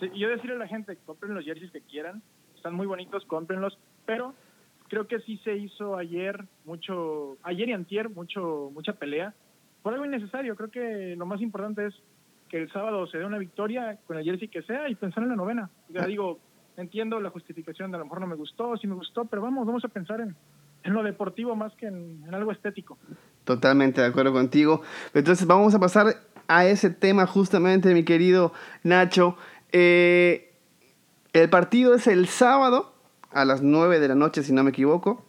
Sí, 0.00 0.10
yo 0.14 0.28
decirle 0.28 0.56
a 0.56 0.58
la 0.58 0.66
gente, 0.66 0.96
compren 1.06 1.34
los 1.34 1.44
jerseys 1.44 1.70
que 1.70 1.80
quieran, 1.80 2.22
están 2.56 2.74
muy 2.74 2.86
bonitos, 2.86 3.24
cómprenlos, 3.26 3.78
pero 4.04 4.34
creo 4.88 5.06
que 5.06 5.20
sí 5.20 5.40
se 5.44 5.56
hizo 5.56 5.96
ayer 5.96 6.44
mucho, 6.64 7.36
ayer 7.42 7.68
y 7.68 7.72
antier, 7.72 8.10
mucho, 8.10 8.70
mucha 8.74 8.94
pelea, 8.94 9.32
por 9.82 9.92
algo 9.92 10.04
innecesario, 10.04 10.56
creo 10.56 10.70
que 10.70 11.14
lo 11.16 11.26
más 11.26 11.40
importante 11.40 11.86
es 11.86 11.94
que 12.48 12.62
el 12.62 12.72
sábado 12.72 13.06
se 13.06 13.18
dé 13.18 13.24
una 13.24 13.38
victoria 13.38 13.98
con 14.06 14.18
el 14.18 14.24
jersey 14.24 14.48
que 14.48 14.62
sea 14.62 14.88
y 14.88 14.96
pensar 14.96 15.22
en 15.22 15.30
la 15.30 15.36
novena. 15.36 15.70
Ya 15.88 16.02
ah. 16.02 16.06
digo, 16.06 16.40
entiendo 16.76 17.20
la 17.20 17.30
justificación 17.30 17.90
de 17.90 17.96
a 17.96 17.98
lo 18.00 18.06
mejor 18.06 18.20
no 18.20 18.26
me 18.26 18.34
gustó, 18.34 18.76
sí 18.76 18.86
me 18.86 18.94
gustó, 18.94 19.24
pero 19.24 19.42
vamos, 19.42 19.66
vamos 19.66 19.84
a 19.84 19.88
pensar 19.88 20.20
en, 20.20 20.36
en 20.86 20.94
lo 20.94 21.02
deportivo 21.02 21.56
más 21.56 21.74
que 21.74 21.86
en, 21.86 22.22
algo 22.32 22.52
estético. 22.52 22.96
Totalmente 23.44 24.00
de 24.00 24.06
acuerdo 24.06 24.32
contigo. 24.32 24.82
Entonces 25.14 25.46
vamos 25.46 25.74
a 25.74 25.80
pasar 25.80 26.06
a 26.48 26.66
ese 26.66 26.90
tema 26.90 27.26
justamente, 27.26 27.92
mi 27.92 28.04
querido 28.04 28.52
Nacho. 28.82 29.36
Eh, 29.72 30.54
el 31.32 31.50
partido 31.50 31.94
es 31.94 32.06
el 32.06 32.28
sábado 32.28 32.94
a 33.32 33.44
las 33.44 33.62
9 33.62 33.98
de 33.98 34.08
la 34.08 34.14
noche, 34.14 34.42
si 34.42 34.52
no 34.52 34.62
me 34.62 34.70
equivoco. 34.70 35.24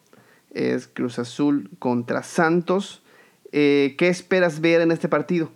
Es 0.51 0.87
Cruz 0.87 1.19
Azul 1.19 1.69
contra 1.79 2.23
Santos. 2.23 3.03
Eh, 3.51 3.95
¿Qué 3.97 4.09
esperas 4.09 4.61
ver 4.61 4.81
en 4.81 4.91
este 4.91 5.09
partido? 5.09 5.51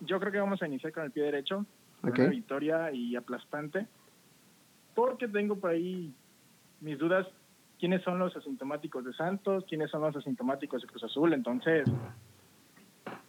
Yo 0.00 0.20
creo 0.20 0.32
que 0.32 0.38
vamos 0.38 0.62
a 0.62 0.66
iniciar 0.66 0.92
con 0.92 1.04
el 1.04 1.10
pie 1.10 1.24
derecho. 1.24 1.66
Una 2.02 2.26
victoria 2.26 2.92
y 2.92 3.16
aplastante. 3.16 3.86
Porque 4.94 5.26
tengo 5.26 5.56
por 5.56 5.70
ahí 5.70 6.12
mis 6.80 6.98
dudas 6.98 7.26
quiénes 7.84 8.02
son 8.02 8.18
los 8.18 8.34
asintomáticos 8.34 9.04
de 9.04 9.12
Santos, 9.12 9.66
quiénes 9.68 9.90
son 9.90 10.00
los 10.00 10.16
asintomáticos 10.16 10.80
de 10.80 10.88
Cruz 10.88 11.04
Azul. 11.04 11.34
Entonces, 11.34 11.86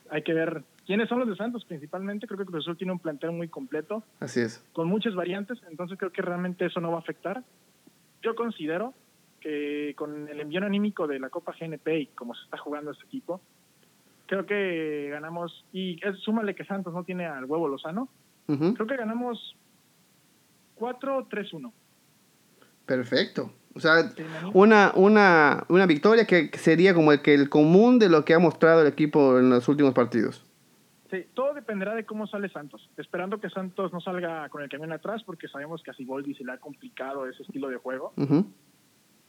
hay 0.09 0.23
que 0.23 0.33
ver 0.33 0.63
quiénes 0.85 1.09
son 1.09 1.19
los 1.19 1.27
de 1.27 1.35
Santos 1.35 1.65
principalmente. 1.65 2.25
Creo 2.25 2.37
que 2.37 2.45
Cruz 2.45 2.63
Azul 2.63 2.77
tiene 2.77 2.93
un 2.93 2.99
plantel 2.99 3.33
muy 3.33 3.49
completo. 3.49 4.01
Así 4.21 4.39
es. 4.39 4.65
Con 4.71 4.87
muchas 4.87 5.13
variantes, 5.13 5.59
entonces 5.69 5.97
creo 5.97 6.13
que 6.13 6.21
realmente 6.21 6.67
eso 6.67 6.79
no 6.79 6.91
va 6.91 6.95
a 6.95 6.99
afectar. 7.01 7.43
Yo 8.21 8.33
considero 8.33 8.93
que 9.41 9.93
con 9.97 10.29
el 10.29 10.39
envío 10.39 10.63
anímico 10.63 11.05
de 11.05 11.19
la 11.19 11.29
Copa 11.29 11.53
GNP 11.59 11.99
y 11.99 12.05
como 12.07 12.33
se 12.33 12.45
está 12.45 12.57
jugando 12.57 12.91
este 12.91 13.03
equipo, 13.03 13.41
creo 14.25 14.45
que 14.45 15.09
ganamos, 15.11 15.65
y 15.73 15.99
es, 16.01 16.17
súmale 16.19 16.55
que 16.55 16.63
Santos 16.63 16.93
no 16.93 17.03
tiene 17.03 17.25
al 17.25 17.43
huevo 17.43 17.67
Lozano, 17.67 18.07
creo 18.47 18.87
que 18.87 18.95
ganamos 18.95 19.57
4-3-1. 20.77 21.73
Perfecto. 22.85 23.51
O 23.75 23.81
sea, 23.81 24.09
una, 24.53 24.93
una, 24.95 25.65
una 25.67 25.85
victoria 25.85 26.25
que 26.25 26.49
sería 26.57 26.93
como 26.93 27.11
el, 27.11 27.21
que 27.21 27.33
el 27.33 27.49
común 27.49 27.99
de 27.99 28.07
lo 28.07 28.23
que 28.23 28.33
ha 28.33 28.39
mostrado 28.39 28.81
el 28.81 28.87
equipo 28.87 29.37
en 29.37 29.49
los 29.49 29.67
últimos 29.67 29.93
partidos. 29.93 30.45
Sí, 31.11 31.25
todo 31.33 31.53
dependerá 31.53 31.93
de 31.93 32.05
cómo 32.05 32.25
sale 32.25 32.47
Santos. 32.47 32.89
Esperando 32.95 33.41
que 33.41 33.49
Santos 33.49 33.91
no 33.91 33.99
salga 33.99 34.47
con 34.47 34.63
el 34.63 34.69
camión 34.69 34.93
atrás, 34.93 35.23
porque 35.25 35.49
sabemos 35.49 35.83
que 35.83 35.91
a 35.91 35.93
Siboldi 35.93 36.33
se 36.35 36.45
le 36.45 36.53
ha 36.53 36.57
complicado 36.57 37.27
ese 37.27 37.43
estilo 37.43 37.67
de 37.67 37.75
juego. 37.75 38.13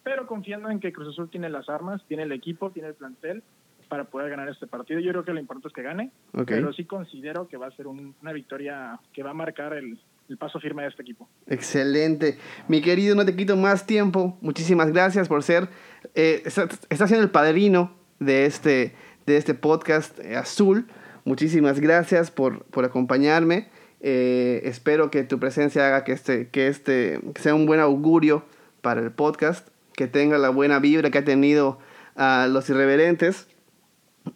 Pero 0.05 0.29
confiando 0.29 0.71
en 0.71 0.79
que 0.79 0.93
Cruz 0.93 1.09
Azul 1.09 1.29
tiene 1.29 1.49
las 1.49 1.69
armas, 1.69 2.01
tiene 2.07 2.23
el 2.23 2.31
equipo, 2.31 2.71
tiene 2.71 2.91
el 2.91 2.95
plantel 2.95 3.43
para 3.89 4.05
poder 4.05 4.31
ganar 4.31 4.49
este 4.49 4.69
partido. 4.69 5.01
Yo 5.01 5.11
creo 5.11 5.25
que 5.25 5.33
lo 5.33 5.41
importante 5.41 5.69
es 5.69 5.75
que 5.75 5.83
gane, 5.83 6.13
pero 6.47 6.73
sí 6.73 6.85
considero 6.85 7.49
que 7.49 7.57
va 7.57 7.67
a 7.67 7.73
ser 7.73 7.89
una 7.89 8.33
victoria 8.33 9.01
que 9.13 9.25
va 9.25 9.31
a 9.31 9.35
marcar 9.35 9.75
el, 9.75 9.99
el 10.29 10.39
paso 10.39 10.59
firme 10.61 10.83
de 10.83 10.89
este 10.89 11.03
equipo. 11.03 11.29
Excelente. 11.47 12.39
Mi 12.69 12.81
querido, 12.81 13.15
no 13.15 13.25
te 13.25 13.37
quito 13.37 13.57
más 13.57 13.87
tiempo. 13.87 14.37
Muchísimas 14.41 14.93
gracias 14.93 15.29
por 15.29 15.43
ser, 15.43 15.69
eh, 16.15 16.43
está, 16.45 17.07
siendo 17.07 17.25
el 17.25 17.31
padrino 17.31 17.95
de 18.19 18.47
este, 18.47 18.95
de 19.27 19.37
este 19.37 19.55
podcast 19.55 20.19
eh, 20.21 20.37
azul. 20.37 20.87
Muchísimas 21.25 21.81
gracias 21.81 22.31
por, 22.31 22.65
por 22.65 22.85
acompañarme. 22.85 23.69
Eh, 24.01 24.63
espero 24.65 25.11
que 25.11 25.25
tu 25.25 25.39
presencia 25.39 25.87
haga 25.87 26.05
que 26.05 26.13
este, 26.13 26.49
que 26.49 26.69
este 26.69 27.21
sea 27.37 27.55
un 27.55 27.67
buen 27.67 27.81
augurio 27.81 28.45
para 28.81 29.01
el 29.01 29.11
podcast, 29.11 29.69
que 29.95 30.07
tenga 30.07 30.39
la 30.39 30.51
buena 30.51 30.79
vibra 30.79 31.11
que 31.11 31.19
ha 31.19 31.25
tenido 31.25 31.79
a 32.15 32.47
los 32.49 32.69
irreverentes. 32.69 33.49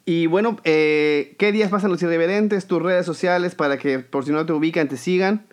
Y 0.04 0.26
bueno, 0.26 0.56
¿qué 0.62 1.50
días 1.52 1.70
pasan 1.70 1.90
los 1.90 2.02
irreverentes? 2.02 2.66
Tus 2.66 2.80
redes 2.80 3.04
sociales 3.06 3.54
para 3.56 3.76
que 3.76 3.98
por 3.98 4.24
si 4.24 4.30
no 4.30 4.46
te 4.46 4.52
ubican, 4.52 4.88
te 4.88 4.96
sigan. 4.96 5.49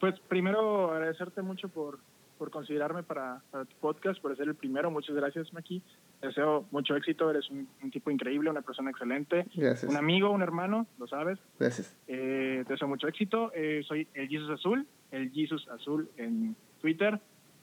Pues 0.00 0.18
primero 0.20 0.92
agradecerte 0.92 1.42
mucho 1.42 1.68
por, 1.68 1.98
por 2.38 2.50
considerarme 2.50 3.02
para, 3.02 3.42
tu 3.52 3.76
podcast, 3.80 4.18
por 4.22 4.34
ser 4.34 4.48
el 4.48 4.54
primero. 4.54 4.90
Muchas 4.90 5.14
gracias, 5.14 5.52
Maki. 5.52 5.82
Deseo 6.22 6.64
mucho 6.70 6.96
éxito. 6.96 7.30
Eres 7.30 7.50
un, 7.50 7.68
tipo 7.90 8.10
increíble, 8.10 8.48
una 8.48 8.62
persona 8.62 8.90
excelente. 8.90 9.46
Gracias. 9.54 9.90
Un 9.90 9.98
amigo, 9.98 10.30
un 10.30 10.40
hermano, 10.40 10.86
lo 10.98 11.06
sabes. 11.06 11.38
Gracias. 11.58 11.94
Eh, 12.08 12.64
te 12.66 12.72
deseo 12.72 12.88
mucho 12.88 13.08
éxito. 13.08 13.52
Eh, 13.54 13.82
soy 13.86 14.08
el 14.14 14.26
Jesus 14.28 14.50
Azul, 14.50 14.86
el 15.10 15.30
Jesus 15.32 15.68
Azul 15.68 16.08
en 16.16 16.56
Twitter. 16.80 17.20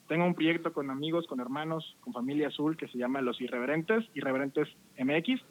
Tengo 0.08 0.26
un 0.26 0.36
proyecto 0.36 0.72
con 0.72 0.92
amigos, 0.92 1.26
con 1.26 1.40
hermanos, 1.40 1.98
con 2.02 2.14
familia 2.14 2.50
azul 2.50 2.78
que 2.78 2.88
se 2.88 3.00
llama 3.00 3.20
Los 3.22 3.42
Irreverentes, 3.42 4.06
Irreverentes 4.14 4.68
MX. 5.00 5.42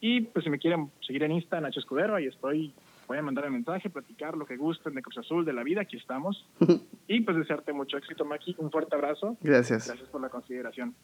Y 0.00 0.20
pues 0.20 0.44
si 0.44 0.50
me 0.50 0.58
quieren 0.58 0.90
seguir 1.00 1.22
en 1.22 1.32
Insta, 1.32 1.62
Nacho 1.62 1.80
Escudero, 1.80 2.14
ahí 2.14 2.26
estoy 2.26 2.74
pueden 3.06 3.24
mandar 3.24 3.44
el 3.44 3.52
mensaje, 3.52 3.88
platicar 3.88 4.36
lo 4.36 4.46
que 4.46 4.56
gusten 4.56 4.94
de 4.94 5.02
Cruz 5.02 5.18
Azul, 5.18 5.44
de 5.44 5.52
la 5.52 5.62
vida, 5.62 5.82
aquí 5.82 5.96
estamos. 5.96 6.46
y 7.08 7.20
pues 7.20 7.36
desearte 7.36 7.72
mucho 7.72 7.96
éxito, 7.96 8.24
Maki. 8.24 8.56
Un 8.58 8.70
fuerte 8.70 8.94
abrazo. 8.94 9.36
Gracias. 9.40 9.86
Gracias 9.86 10.08
por 10.08 10.20
la 10.20 10.28
consideración. 10.28 10.94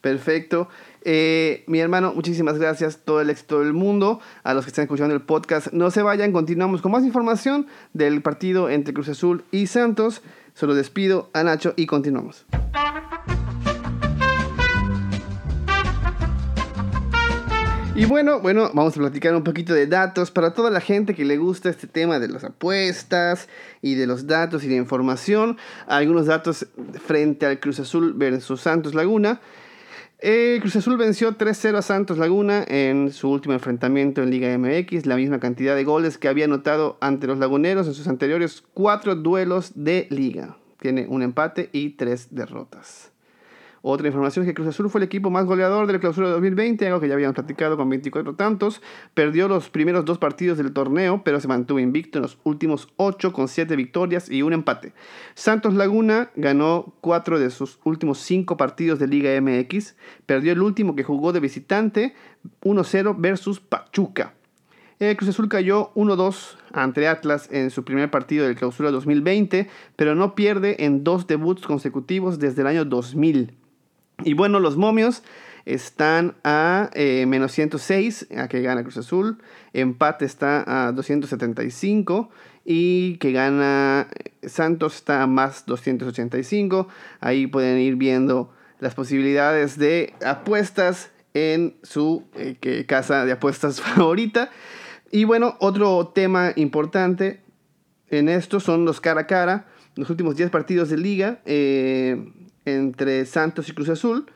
Perfecto. 0.00 0.68
Eh, 1.02 1.64
mi 1.66 1.78
hermano, 1.80 2.14
muchísimas 2.14 2.58
gracias. 2.58 3.04
Todo 3.04 3.20
el 3.20 3.28
éxito 3.28 3.60
del 3.60 3.72
mundo. 3.72 4.20
A 4.42 4.54
los 4.54 4.64
que 4.64 4.70
están 4.70 4.84
escuchando 4.84 5.14
el 5.14 5.20
podcast, 5.20 5.72
no 5.72 5.90
se 5.90 6.02
vayan. 6.02 6.32
Continuamos 6.32 6.80
con 6.80 6.92
más 6.92 7.04
información 7.04 7.66
del 7.92 8.22
partido 8.22 8.70
entre 8.70 8.94
Cruz 8.94 9.08
Azul 9.08 9.44
y 9.50 9.66
Santos. 9.66 10.22
Solo 10.54 10.74
despido 10.74 11.28
a 11.34 11.42
Nacho 11.42 11.74
y 11.76 11.86
continuamos. 11.86 12.46
Y 18.00 18.06
bueno, 18.06 18.40
bueno, 18.40 18.70
vamos 18.72 18.96
a 18.96 19.00
platicar 19.00 19.34
un 19.34 19.44
poquito 19.44 19.74
de 19.74 19.86
datos 19.86 20.30
para 20.30 20.54
toda 20.54 20.70
la 20.70 20.80
gente 20.80 21.14
que 21.14 21.26
le 21.26 21.36
gusta 21.36 21.68
este 21.68 21.86
tema 21.86 22.18
de 22.18 22.28
las 22.28 22.44
apuestas 22.44 23.46
y 23.82 23.94
de 23.94 24.06
los 24.06 24.26
datos 24.26 24.64
y 24.64 24.68
de 24.68 24.76
información. 24.76 25.58
Algunos 25.86 26.24
datos 26.24 26.66
frente 27.04 27.44
al 27.44 27.60
Cruz 27.60 27.78
Azul 27.78 28.14
versus 28.14 28.62
Santos 28.62 28.94
Laguna. 28.94 29.42
Eh, 30.18 30.56
Cruz 30.62 30.76
Azul 30.76 30.96
venció 30.96 31.36
3-0 31.36 31.76
a 31.76 31.82
Santos 31.82 32.16
Laguna 32.16 32.64
en 32.66 33.12
su 33.12 33.28
último 33.28 33.52
enfrentamiento 33.52 34.22
en 34.22 34.30
Liga 34.30 34.56
MX, 34.56 35.04
la 35.04 35.16
misma 35.16 35.38
cantidad 35.38 35.76
de 35.76 35.84
goles 35.84 36.16
que 36.16 36.28
había 36.28 36.46
anotado 36.46 36.96
ante 37.02 37.26
los 37.26 37.36
laguneros 37.36 37.86
en 37.86 37.92
sus 37.92 38.08
anteriores 38.08 38.64
cuatro 38.72 39.14
duelos 39.14 39.72
de 39.74 40.06
liga. 40.08 40.56
Tiene 40.80 41.06
un 41.06 41.20
empate 41.20 41.68
y 41.74 41.90
tres 41.90 42.28
derrotas. 42.30 43.09
Otra 43.82 44.06
información 44.08 44.44
es 44.44 44.50
que 44.50 44.54
Cruz 44.54 44.68
Azul 44.68 44.90
fue 44.90 44.98
el 44.98 45.04
equipo 45.04 45.30
más 45.30 45.46
goleador 45.46 45.86
de 45.86 45.94
la 45.94 46.00
clausura 46.00 46.26
de 46.26 46.34
2020, 46.34 46.86
algo 46.86 47.00
que 47.00 47.08
ya 47.08 47.14
habíamos 47.14 47.34
platicado 47.34 47.78
con 47.78 47.88
24 47.88 48.34
tantos. 48.34 48.82
Perdió 49.14 49.48
los 49.48 49.70
primeros 49.70 50.04
dos 50.04 50.18
partidos 50.18 50.58
del 50.58 50.72
torneo, 50.72 51.22
pero 51.24 51.40
se 51.40 51.48
mantuvo 51.48 51.78
invicto 51.78 52.18
en 52.18 52.22
los 52.22 52.38
últimos 52.44 52.88
8 52.96 53.32
con 53.32 53.48
7 53.48 53.74
victorias 53.76 54.30
y 54.30 54.42
un 54.42 54.52
empate. 54.52 54.92
Santos 55.34 55.72
Laguna 55.72 56.30
ganó 56.36 56.94
4 57.00 57.38
de 57.38 57.48
sus 57.48 57.78
últimos 57.84 58.18
5 58.18 58.58
partidos 58.58 58.98
de 58.98 59.06
Liga 59.06 59.40
MX. 59.40 59.96
Perdió 60.26 60.52
el 60.52 60.60
último 60.60 60.94
que 60.94 61.04
jugó 61.04 61.32
de 61.32 61.40
visitante 61.40 62.14
1-0 62.62 63.14
versus 63.18 63.60
Pachuca. 63.60 64.34
Cruz 65.16 65.30
Azul 65.30 65.48
cayó 65.48 65.94
1-2 65.94 66.58
ante 66.74 67.08
Atlas 67.08 67.48
en 67.50 67.70
su 67.70 67.84
primer 67.84 68.10
partido 68.10 68.44
del 68.44 68.56
clausura 68.56 68.90
2020, 68.90 69.66
pero 69.96 70.14
no 70.14 70.34
pierde 70.34 70.84
en 70.84 71.04
dos 71.04 71.26
debuts 71.26 71.66
consecutivos 71.66 72.38
desde 72.38 72.60
el 72.60 72.66
año 72.66 72.84
2000. 72.84 73.59
Y 74.24 74.34
bueno, 74.34 74.60
los 74.60 74.76
momios 74.76 75.22
están 75.64 76.34
a 76.44 76.90
eh, 76.94 77.26
menos 77.26 77.52
106, 77.52 78.28
a 78.36 78.48
que 78.48 78.62
gana 78.62 78.82
Cruz 78.82 78.96
Azul. 78.96 79.38
Empate 79.72 80.24
está 80.24 80.86
a 80.88 80.92
275 80.92 82.30
y 82.64 83.16
que 83.16 83.32
gana 83.32 84.08
eh, 84.10 84.48
Santos 84.48 84.96
está 84.96 85.22
a 85.22 85.26
más 85.26 85.66
285. 85.66 86.88
Ahí 87.20 87.46
pueden 87.46 87.78
ir 87.78 87.96
viendo 87.96 88.52
las 88.80 88.94
posibilidades 88.94 89.78
de 89.78 90.14
apuestas 90.24 91.10
en 91.34 91.76
su 91.82 92.24
eh, 92.34 92.84
casa 92.86 93.24
de 93.24 93.32
apuestas 93.32 93.80
favorita. 93.80 94.50
Y 95.10 95.24
bueno, 95.24 95.56
otro 95.60 96.08
tema 96.14 96.52
importante 96.56 97.40
en 98.08 98.28
esto 98.28 98.60
son 98.60 98.84
los 98.84 99.00
cara 99.00 99.22
a 99.22 99.26
cara. 99.26 99.66
Los 99.96 100.08
últimos 100.10 100.36
10 100.36 100.50
partidos 100.50 100.88
de 100.88 100.96
liga 100.98 101.40
eh, 101.44 102.32
entre 102.64 103.24
Santos 103.26 103.68
y 103.68 103.72
Cruz 103.72 103.88
Azul. 103.88 104.26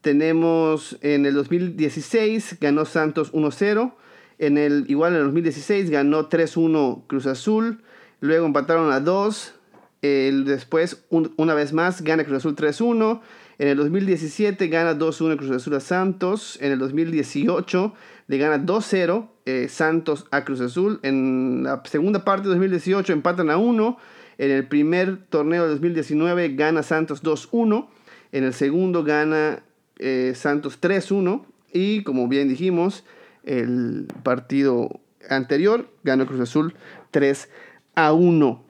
Tenemos 0.00 0.96
en 1.02 1.26
el 1.26 1.34
2016 1.34 2.58
ganó 2.60 2.84
Santos 2.84 3.32
1-0. 3.32 3.92
En 4.38 4.56
el, 4.56 4.84
igual 4.88 5.12
en 5.12 5.18
el 5.18 5.24
2016 5.24 5.90
ganó 5.90 6.28
3-1 6.28 7.06
Cruz 7.06 7.26
Azul. 7.26 7.82
Luego 8.20 8.46
empataron 8.46 8.92
a 8.92 9.00
2. 9.00 9.54
después, 10.00 11.04
una 11.10 11.54
vez 11.54 11.72
más, 11.72 12.02
gana 12.02 12.24
Cruz 12.24 12.38
Azul 12.38 12.54
3-1. 12.54 13.20
En 13.58 13.66
el 13.66 13.76
2017 13.76 14.68
gana 14.68 14.96
2-1 14.96 15.36
Cruz 15.36 15.50
Azul 15.50 15.74
a 15.74 15.80
Santos. 15.80 16.58
En 16.60 16.70
el 16.70 16.78
2018 16.78 17.94
le 18.28 18.38
gana 18.38 18.64
2-0 18.64 19.28
eh, 19.46 19.68
Santos 19.68 20.26
a 20.30 20.44
Cruz 20.44 20.60
Azul. 20.60 21.00
En 21.02 21.64
la 21.64 21.82
segunda 21.84 22.24
parte 22.24 22.44
de 22.44 22.50
2018 22.50 23.12
empatan 23.12 23.50
a 23.50 23.56
1. 23.56 23.98
En 24.38 24.50
el 24.50 24.66
primer 24.66 25.18
torneo 25.26 25.64
de 25.64 25.70
2019 25.70 26.54
gana 26.54 26.82
Santos 26.82 27.22
2-1. 27.22 27.88
En 28.32 28.44
el 28.44 28.54
segundo 28.54 29.04
gana 29.04 29.62
eh, 29.98 30.32
Santos 30.34 30.80
3-1. 30.80 31.44
Y 31.72 32.02
como 32.04 32.28
bien 32.28 32.48
dijimos, 32.48 33.04
el 33.44 34.06
partido 34.22 35.00
anterior 35.28 35.88
ganó 36.04 36.26
Cruz 36.26 36.40
Azul 36.40 36.74
3 37.10 37.48
1. 37.96 38.62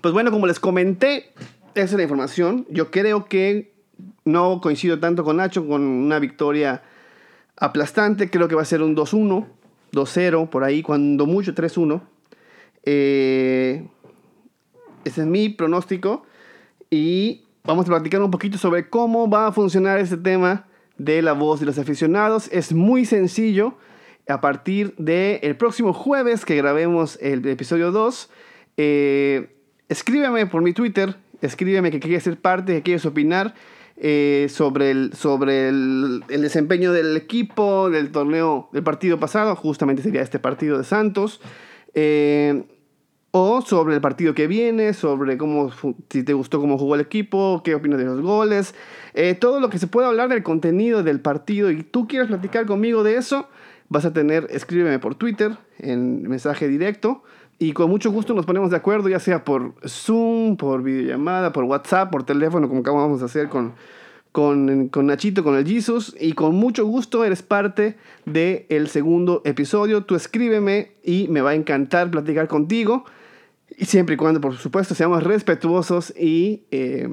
Pues 0.00 0.14
bueno, 0.14 0.30
como 0.30 0.46
les 0.46 0.58
comenté, 0.58 1.32
esa 1.74 1.84
es 1.84 1.92
la 1.92 2.02
información. 2.02 2.66
Yo 2.70 2.90
creo 2.90 3.26
que 3.26 3.72
no 4.24 4.60
coincido 4.60 4.98
tanto 4.98 5.24
con 5.24 5.36
Nacho 5.36 5.66
con 5.66 5.82
una 5.82 6.18
victoria 6.18 6.82
aplastante. 7.56 8.30
Creo 8.30 8.48
que 8.48 8.54
va 8.54 8.62
a 8.62 8.66
ser 8.66 8.82
un 8.82 8.96
2-1, 8.96 9.46
2-0, 9.92 10.48
por 10.48 10.64
ahí, 10.64 10.82
cuando 10.82 11.26
mucho 11.26 11.54
3-1. 11.54 12.00
Eh, 12.84 13.86
ese 15.04 15.22
es 15.22 15.26
mi 15.26 15.48
pronóstico. 15.48 16.24
Y 16.90 17.44
vamos 17.64 17.86
a 17.86 17.88
platicar 17.88 18.22
un 18.22 18.30
poquito 18.30 18.58
sobre 18.58 18.88
cómo 18.88 19.28
va 19.28 19.48
a 19.48 19.52
funcionar 19.52 19.98
este 19.98 20.16
tema 20.16 20.66
de 20.98 21.22
la 21.22 21.32
voz 21.32 21.60
de 21.60 21.66
los 21.66 21.78
aficionados. 21.78 22.48
Es 22.52 22.72
muy 22.72 23.04
sencillo. 23.04 23.74
A 24.26 24.40
partir 24.40 24.94
del 24.96 25.56
próximo 25.56 25.92
jueves 25.92 26.46
que 26.46 26.56
grabemos 26.56 27.18
el 27.20 27.46
episodio 27.46 27.92
2, 27.92 28.30
eh, 28.78 29.54
escríbeme 29.90 30.46
por 30.46 30.62
mi 30.62 30.72
Twitter, 30.72 31.16
escríbeme 31.42 31.90
que 31.90 32.00
quieres 32.00 32.22
ser 32.22 32.40
parte, 32.40 32.72
que 32.76 32.82
quieres 32.82 33.04
opinar. 33.04 33.54
Eh, 33.96 34.48
sobre, 34.50 34.90
el, 34.90 35.12
sobre 35.12 35.68
el, 35.68 36.24
desempeño 36.28 36.92
del 36.92 37.16
equipo, 37.16 37.90
del 37.90 38.10
torneo, 38.10 38.68
del 38.72 38.82
partido 38.82 39.20
pasado, 39.20 39.54
justamente 39.54 40.02
sería 40.02 40.20
este 40.20 40.40
partido 40.40 40.78
de 40.78 40.82
Santos, 40.82 41.40
eh, 41.94 42.64
o 43.36 43.62
sobre 43.62 43.96
el 43.96 44.00
partido 44.00 44.32
que 44.32 44.46
viene, 44.46 44.94
sobre 44.94 45.36
cómo, 45.36 45.72
si 46.08 46.22
te 46.22 46.34
gustó 46.34 46.60
cómo 46.60 46.78
jugó 46.78 46.94
el 46.94 47.00
equipo, 47.00 47.62
qué 47.64 47.74
opinas 47.74 47.98
de 47.98 48.04
los 48.04 48.20
goles, 48.20 48.76
eh, 49.12 49.34
todo 49.34 49.58
lo 49.58 49.70
que 49.70 49.80
se 49.80 49.88
pueda 49.88 50.06
hablar 50.06 50.28
del 50.28 50.44
contenido 50.44 51.02
del 51.02 51.18
partido 51.18 51.72
y 51.72 51.82
tú 51.82 52.06
quieres 52.06 52.28
platicar 52.28 52.64
conmigo 52.64 53.02
de 53.02 53.16
eso, 53.16 53.48
vas 53.88 54.04
a 54.04 54.12
tener, 54.12 54.46
escríbeme 54.50 55.00
por 55.00 55.16
Twitter, 55.16 55.56
en 55.80 56.28
mensaje 56.28 56.68
directo, 56.68 57.24
y 57.58 57.72
con 57.72 57.90
mucho 57.90 58.12
gusto 58.12 58.34
nos 58.34 58.46
ponemos 58.46 58.70
de 58.70 58.76
acuerdo, 58.76 59.08
ya 59.08 59.18
sea 59.18 59.42
por 59.42 59.74
Zoom, 59.84 60.56
por 60.56 60.84
videollamada, 60.84 61.52
por 61.52 61.64
WhatsApp, 61.64 62.12
por 62.12 62.22
teléfono, 62.22 62.68
como 62.68 62.82
acabamos 62.82 63.18
de 63.18 63.26
hacer 63.26 63.48
con, 63.48 63.72
con, 64.30 64.88
con 64.90 65.06
Nachito, 65.06 65.42
con 65.42 65.56
el 65.56 65.66
Jesus. 65.66 66.14
Y 66.20 66.34
con 66.34 66.54
mucho 66.54 66.84
gusto 66.84 67.24
eres 67.24 67.42
parte 67.42 67.96
del 68.26 68.88
segundo 68.88 69.42
episodio. 69.44 70.04
Tú 70.04 70.14
escríbeme 70.14 70.92
y 71.02 71.26
me 71.30 71.40
va 71.40 71.50
a 71.50 71.54
encantar 71.54 72.10
platicar 72.10 72.48
contigo. 72.48 73.04
Y 73.76 73.86
siempre 73.86 74.14
y 74.14 74.18
cuando, 74.18 74.40
por 74.40 74.56
supuesto, 74.56 74.94
seamos 74.94 75.22
respetuosos 75.22 76.12
y, 76.16 76.62
eh, 76.70 77.08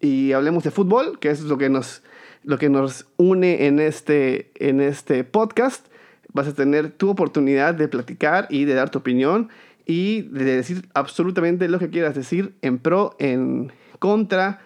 y 0.00 0.32
hablemos 0.32 0.64
de 0.64 0.70
fútbol, 0.70 1.18
que 1.18 1.30
es 1.30 1.40
lo 1.42 1.58
que 1.58 1.68
nos, 1.68 2.02
lo 2.44 2.58
que 2.58 2.68
nos 2.68 3.06
une 3.16 3.66
en 3.66 3.80
este, 3.80 4.50
en 4.54 4.80
este 4.80 5.24
podcast. 5.24 5.86
Vas 6.32 6.48
a 6.48 6.54
tener 6.54 6.90
tu 6.90 7.10
oportunidad 7.10 7.74
de 7.74 7.88
platicar 7.88 8.46
y 8.50 8.64
de 8.64 8.74
dar 8.74 8.90
tu 8.90 8.98
opinión 8.98 9.48
y 9.86 10.22
de 10.22 10.44
decir 10.44 10.88
absolutamente 10.94 11.68
lo 11.68 11.78
que 11.78 11.90
quieras 11.90 12.14
decir 12.14 12.54
en 12.62 12.78
pro, 12.78 13.16
en 13.18 13.72
contra 13.98 14.60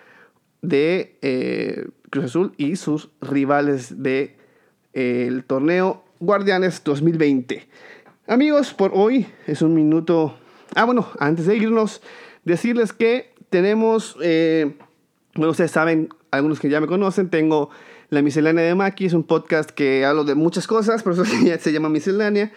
de 0.62 1.16
eh, 1.22 1.87
Cruz 2.11 2.26
Azul 2.26 2.52
y 2.56 2.76
sus 2.76 3.11
rivales 3.20 4.02
del 4.02 4.37
de, 4.92 5.42
torneo 5.46 6.04
Guardianes 6.20 6.82
2020. 6.84 7.68
Amigos, 8.26 8.74
por 8.74 8.92
hoy 8.94 9.26
es 9.46 9.62
un 9.62 9.74
minuto. 9.74 10.37
Ah, 10.74 10.85
bueno, 10.85 11.09
antes 11.18 11.46
de 11.46 11.57
irnos, 11.57 12.02
decirles 12.44 12.92
que 12.92 13.33
tenemos, 13.50 14.16
eh, 14.22 14.76
bueno, 15.35 15.50
ustedes 15.50 15.70
saben, 15.70 16.09
algunos 16.31 16.61
que 16.61 16.68
ya 16.68 16.81
me 16.81 16.87
conocen, 16.87 17.31
tengo 17.31 17.70
La 18.11 18.22
Miscelánea 18.22 18.64
de 18.64 18.74
Maki, 18.74 19.07
es 19.07 19.14
un 19.14 19.24
podcast 19.24 19.70
que 19.70 20.04
hablo 20.04 20.24
de 20.24 20.35
muchas 20.35 20.66
cosas, 20.66 21.02
por 21.02 21.14
eso 21.14 21.24
se 21.61 21.72
llama 21.72 21.88
Miscelánea. 21.88 22.52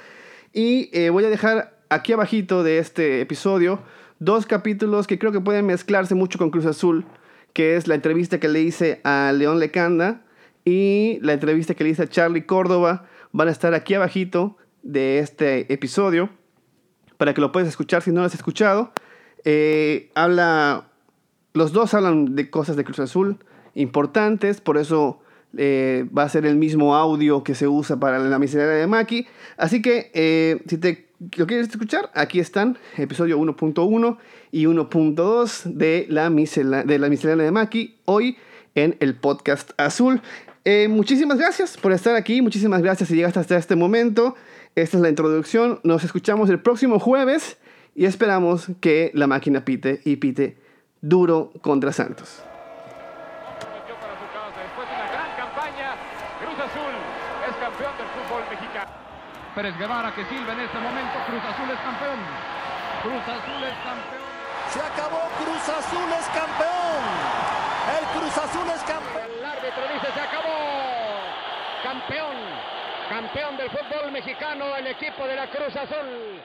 Y 0.53 0.89
eh, 0.91 1.09
voy 1.09 1.23
a 1.25 1.29
dejar 1.29 1.79
aquí 1.89 2.13
abajito 2.13 2.63
de 2.63 2.79
este 2.79 3.21
episodio 3.21 3.81
dos 4.19 4.45
capítulos 4.45 5.07
que 5.07 5.17
creo 5.17 5.31
que 5.31 5.41
pueden 5.41 5.65
mezclarse 5.65 6.13
mucho 6.13 6.37
con 6.37 6.51
Cruz 6.51 6.65
Azul, 6.65 7.05
que 7.53 7.75
es 7.75 7.87
la 7.87 7.95
entrevista 7.95 8.39
que 8.39 8.49
le 8.49 8.61
hice 8.61 9.01
a 9.03 9.31
León 9.33 9.59
Lecanda 9.59 10.21
y 10.63 11.19
la 11.21 11.33
entrevista 11.33 11.73
que 11.73 11.83
le 11.83 11.91
hice 11.91 12.03
a 12.03 12.07
Charlie 12.07 12.45
Córdoba. 12.45 13.07
Van 13.31 13.47
a 13.47 13.51
estar 13.51 13.73
aquí 13.73 13.93
abajito 13.93 14.57
de 14.83 15.19
este 15.19 15.71
episodio 15.73 16.29
para 17.21 17.35
que 17.35 17.41
lo 17.41 17.51
puedas 17.51 17.69
escuchar 17.69 18.01
si 18.01 18.09
no 18.11 18.21
lo 18.21 18.25
has 18.25 18.33
escuchado. 18.33 18.93
Eh, 19.45 20.09
habla, 20.15 20.87
los 21.53 21.71
dos 21.71 21.93
hablan 21.93 22.35
de 22.35 22.49
cosas 22.49 22.77
de 22.77 22.83
Cruz 22.83 22.97
Azul 22.99 23.37
importantes, 23.75 24.59
por 24.59 24.79
eso 24.79 25.19
eh, 25.55 26.07
va 26.17 26.23
a 26.23 26.29
ser 26.29 26.47
el 26.47 26.55
mismo 26.55 26.95
audio 26.95 27.43
que 27.43 27.53
se 27.53 27.67
usa 27.67 27.99
para 27.99 28.17
la 28.17 28.39
miscelánea 28.39 28.73
de 28.73 28.87
Maki. 28.87 29.27
Así 29.57 29.83
que 29.83 30.09
eh, 30.15 30.63
si 30.65 30.79
te 30.79 31.09
lo 31.37 31.45
quieres 31.45 31.69
escuchar, 31.69 32.09
aquí 32.15 32.39
están, 32.39 32.79
episodio 32.97 33.37
1.1 33.37 34.17
y 34.51 34.65
1.2 34.65 35.63
de, 35.65 36.07
la 36.09 36.27
de 36.27 36.97
la 36.97 37.07
miscelánea 37.07 37.45
de 37.45 37.51
Maki, 37.51 37.99
hoy 38.05 38.35
en 38.73 38.97
el 38.99 39.13
podcast 39.13 39.79
azul. 39.79 40.23
Eh, 40.63 40.87
muchísimas 40.87 41.39
gracias 41.39 41.75
por 41.75 41.91
estar 41.91 42.15
aquí, 42.15 42.41
muchísimas 42.41 42.81
gracias 42.81 43.09
si 43.09 43.15
llegaste 43.15 43.39
hasta 43.39 43.57
este 43.57 43.75
momento. 43.75 44.35
Esta 44.75 44.97
es 44.97 45.03
la 45.03 45.09
introducción, 45.09 45.79
nos 45.83 46.03
escuchamos 46.03 46.49
el 46.49 46.59
próximo 46.59 46.99
jueves 46.99 47.57
y 47.95 48.05
esperamos 48.05 48.67
que 48.79 49.11
la 49.13 49.27
máquina 49.27 49.65
pite 49.65 50.01
y 50.05 50.17
pite 50.17 50.57
duro 51.01 51.51
contra 51.61 51.91
Santos. 51.91 52.43
Pérez 59.55 59.77
Guevara 59.77 60.15
que 60.15 60.23
silba 60.25 60.53
en 60.53 60.59
este 60.61 60.77
momento. 60.79 61.11
Cruz 61.27 61.43
Azul 61.43 61.69
es 61.69 61.79
campeón. 61.83 62.19
Cruz 63.03 63.23
Azul 63.27 63.63
es 63.67 63.77
campeón. 63.83 64.31
Se 64.71 64.79
acabó. 64.79 65.27
Cruz 65.43 65.63
Azul 65.67 66.09
es 66.17 66.25
campeón. 66.27 67.03
El 67.99 68.05
Cruz 68.19 68.37
Azul 68.37 68.67
es 68.73 68.81
campeón. 68.83 69.20
Árbitro 69.71 69.93
dice 69.93 70.11
se 70.13 70.19
acabó. 70.19 70.49
Campeón. 71.83 72.35
Campeón 73.09 73.57
del 73.57 73.69
fútbol 73.69 74.11
mexicano 74.11 74.75
el 74.75 74.87
equipo 74.87 75.25
de 75.25 75.35
la 75.35 75.47
Cruz 75.47 75.75
Azul. 75.75 76.41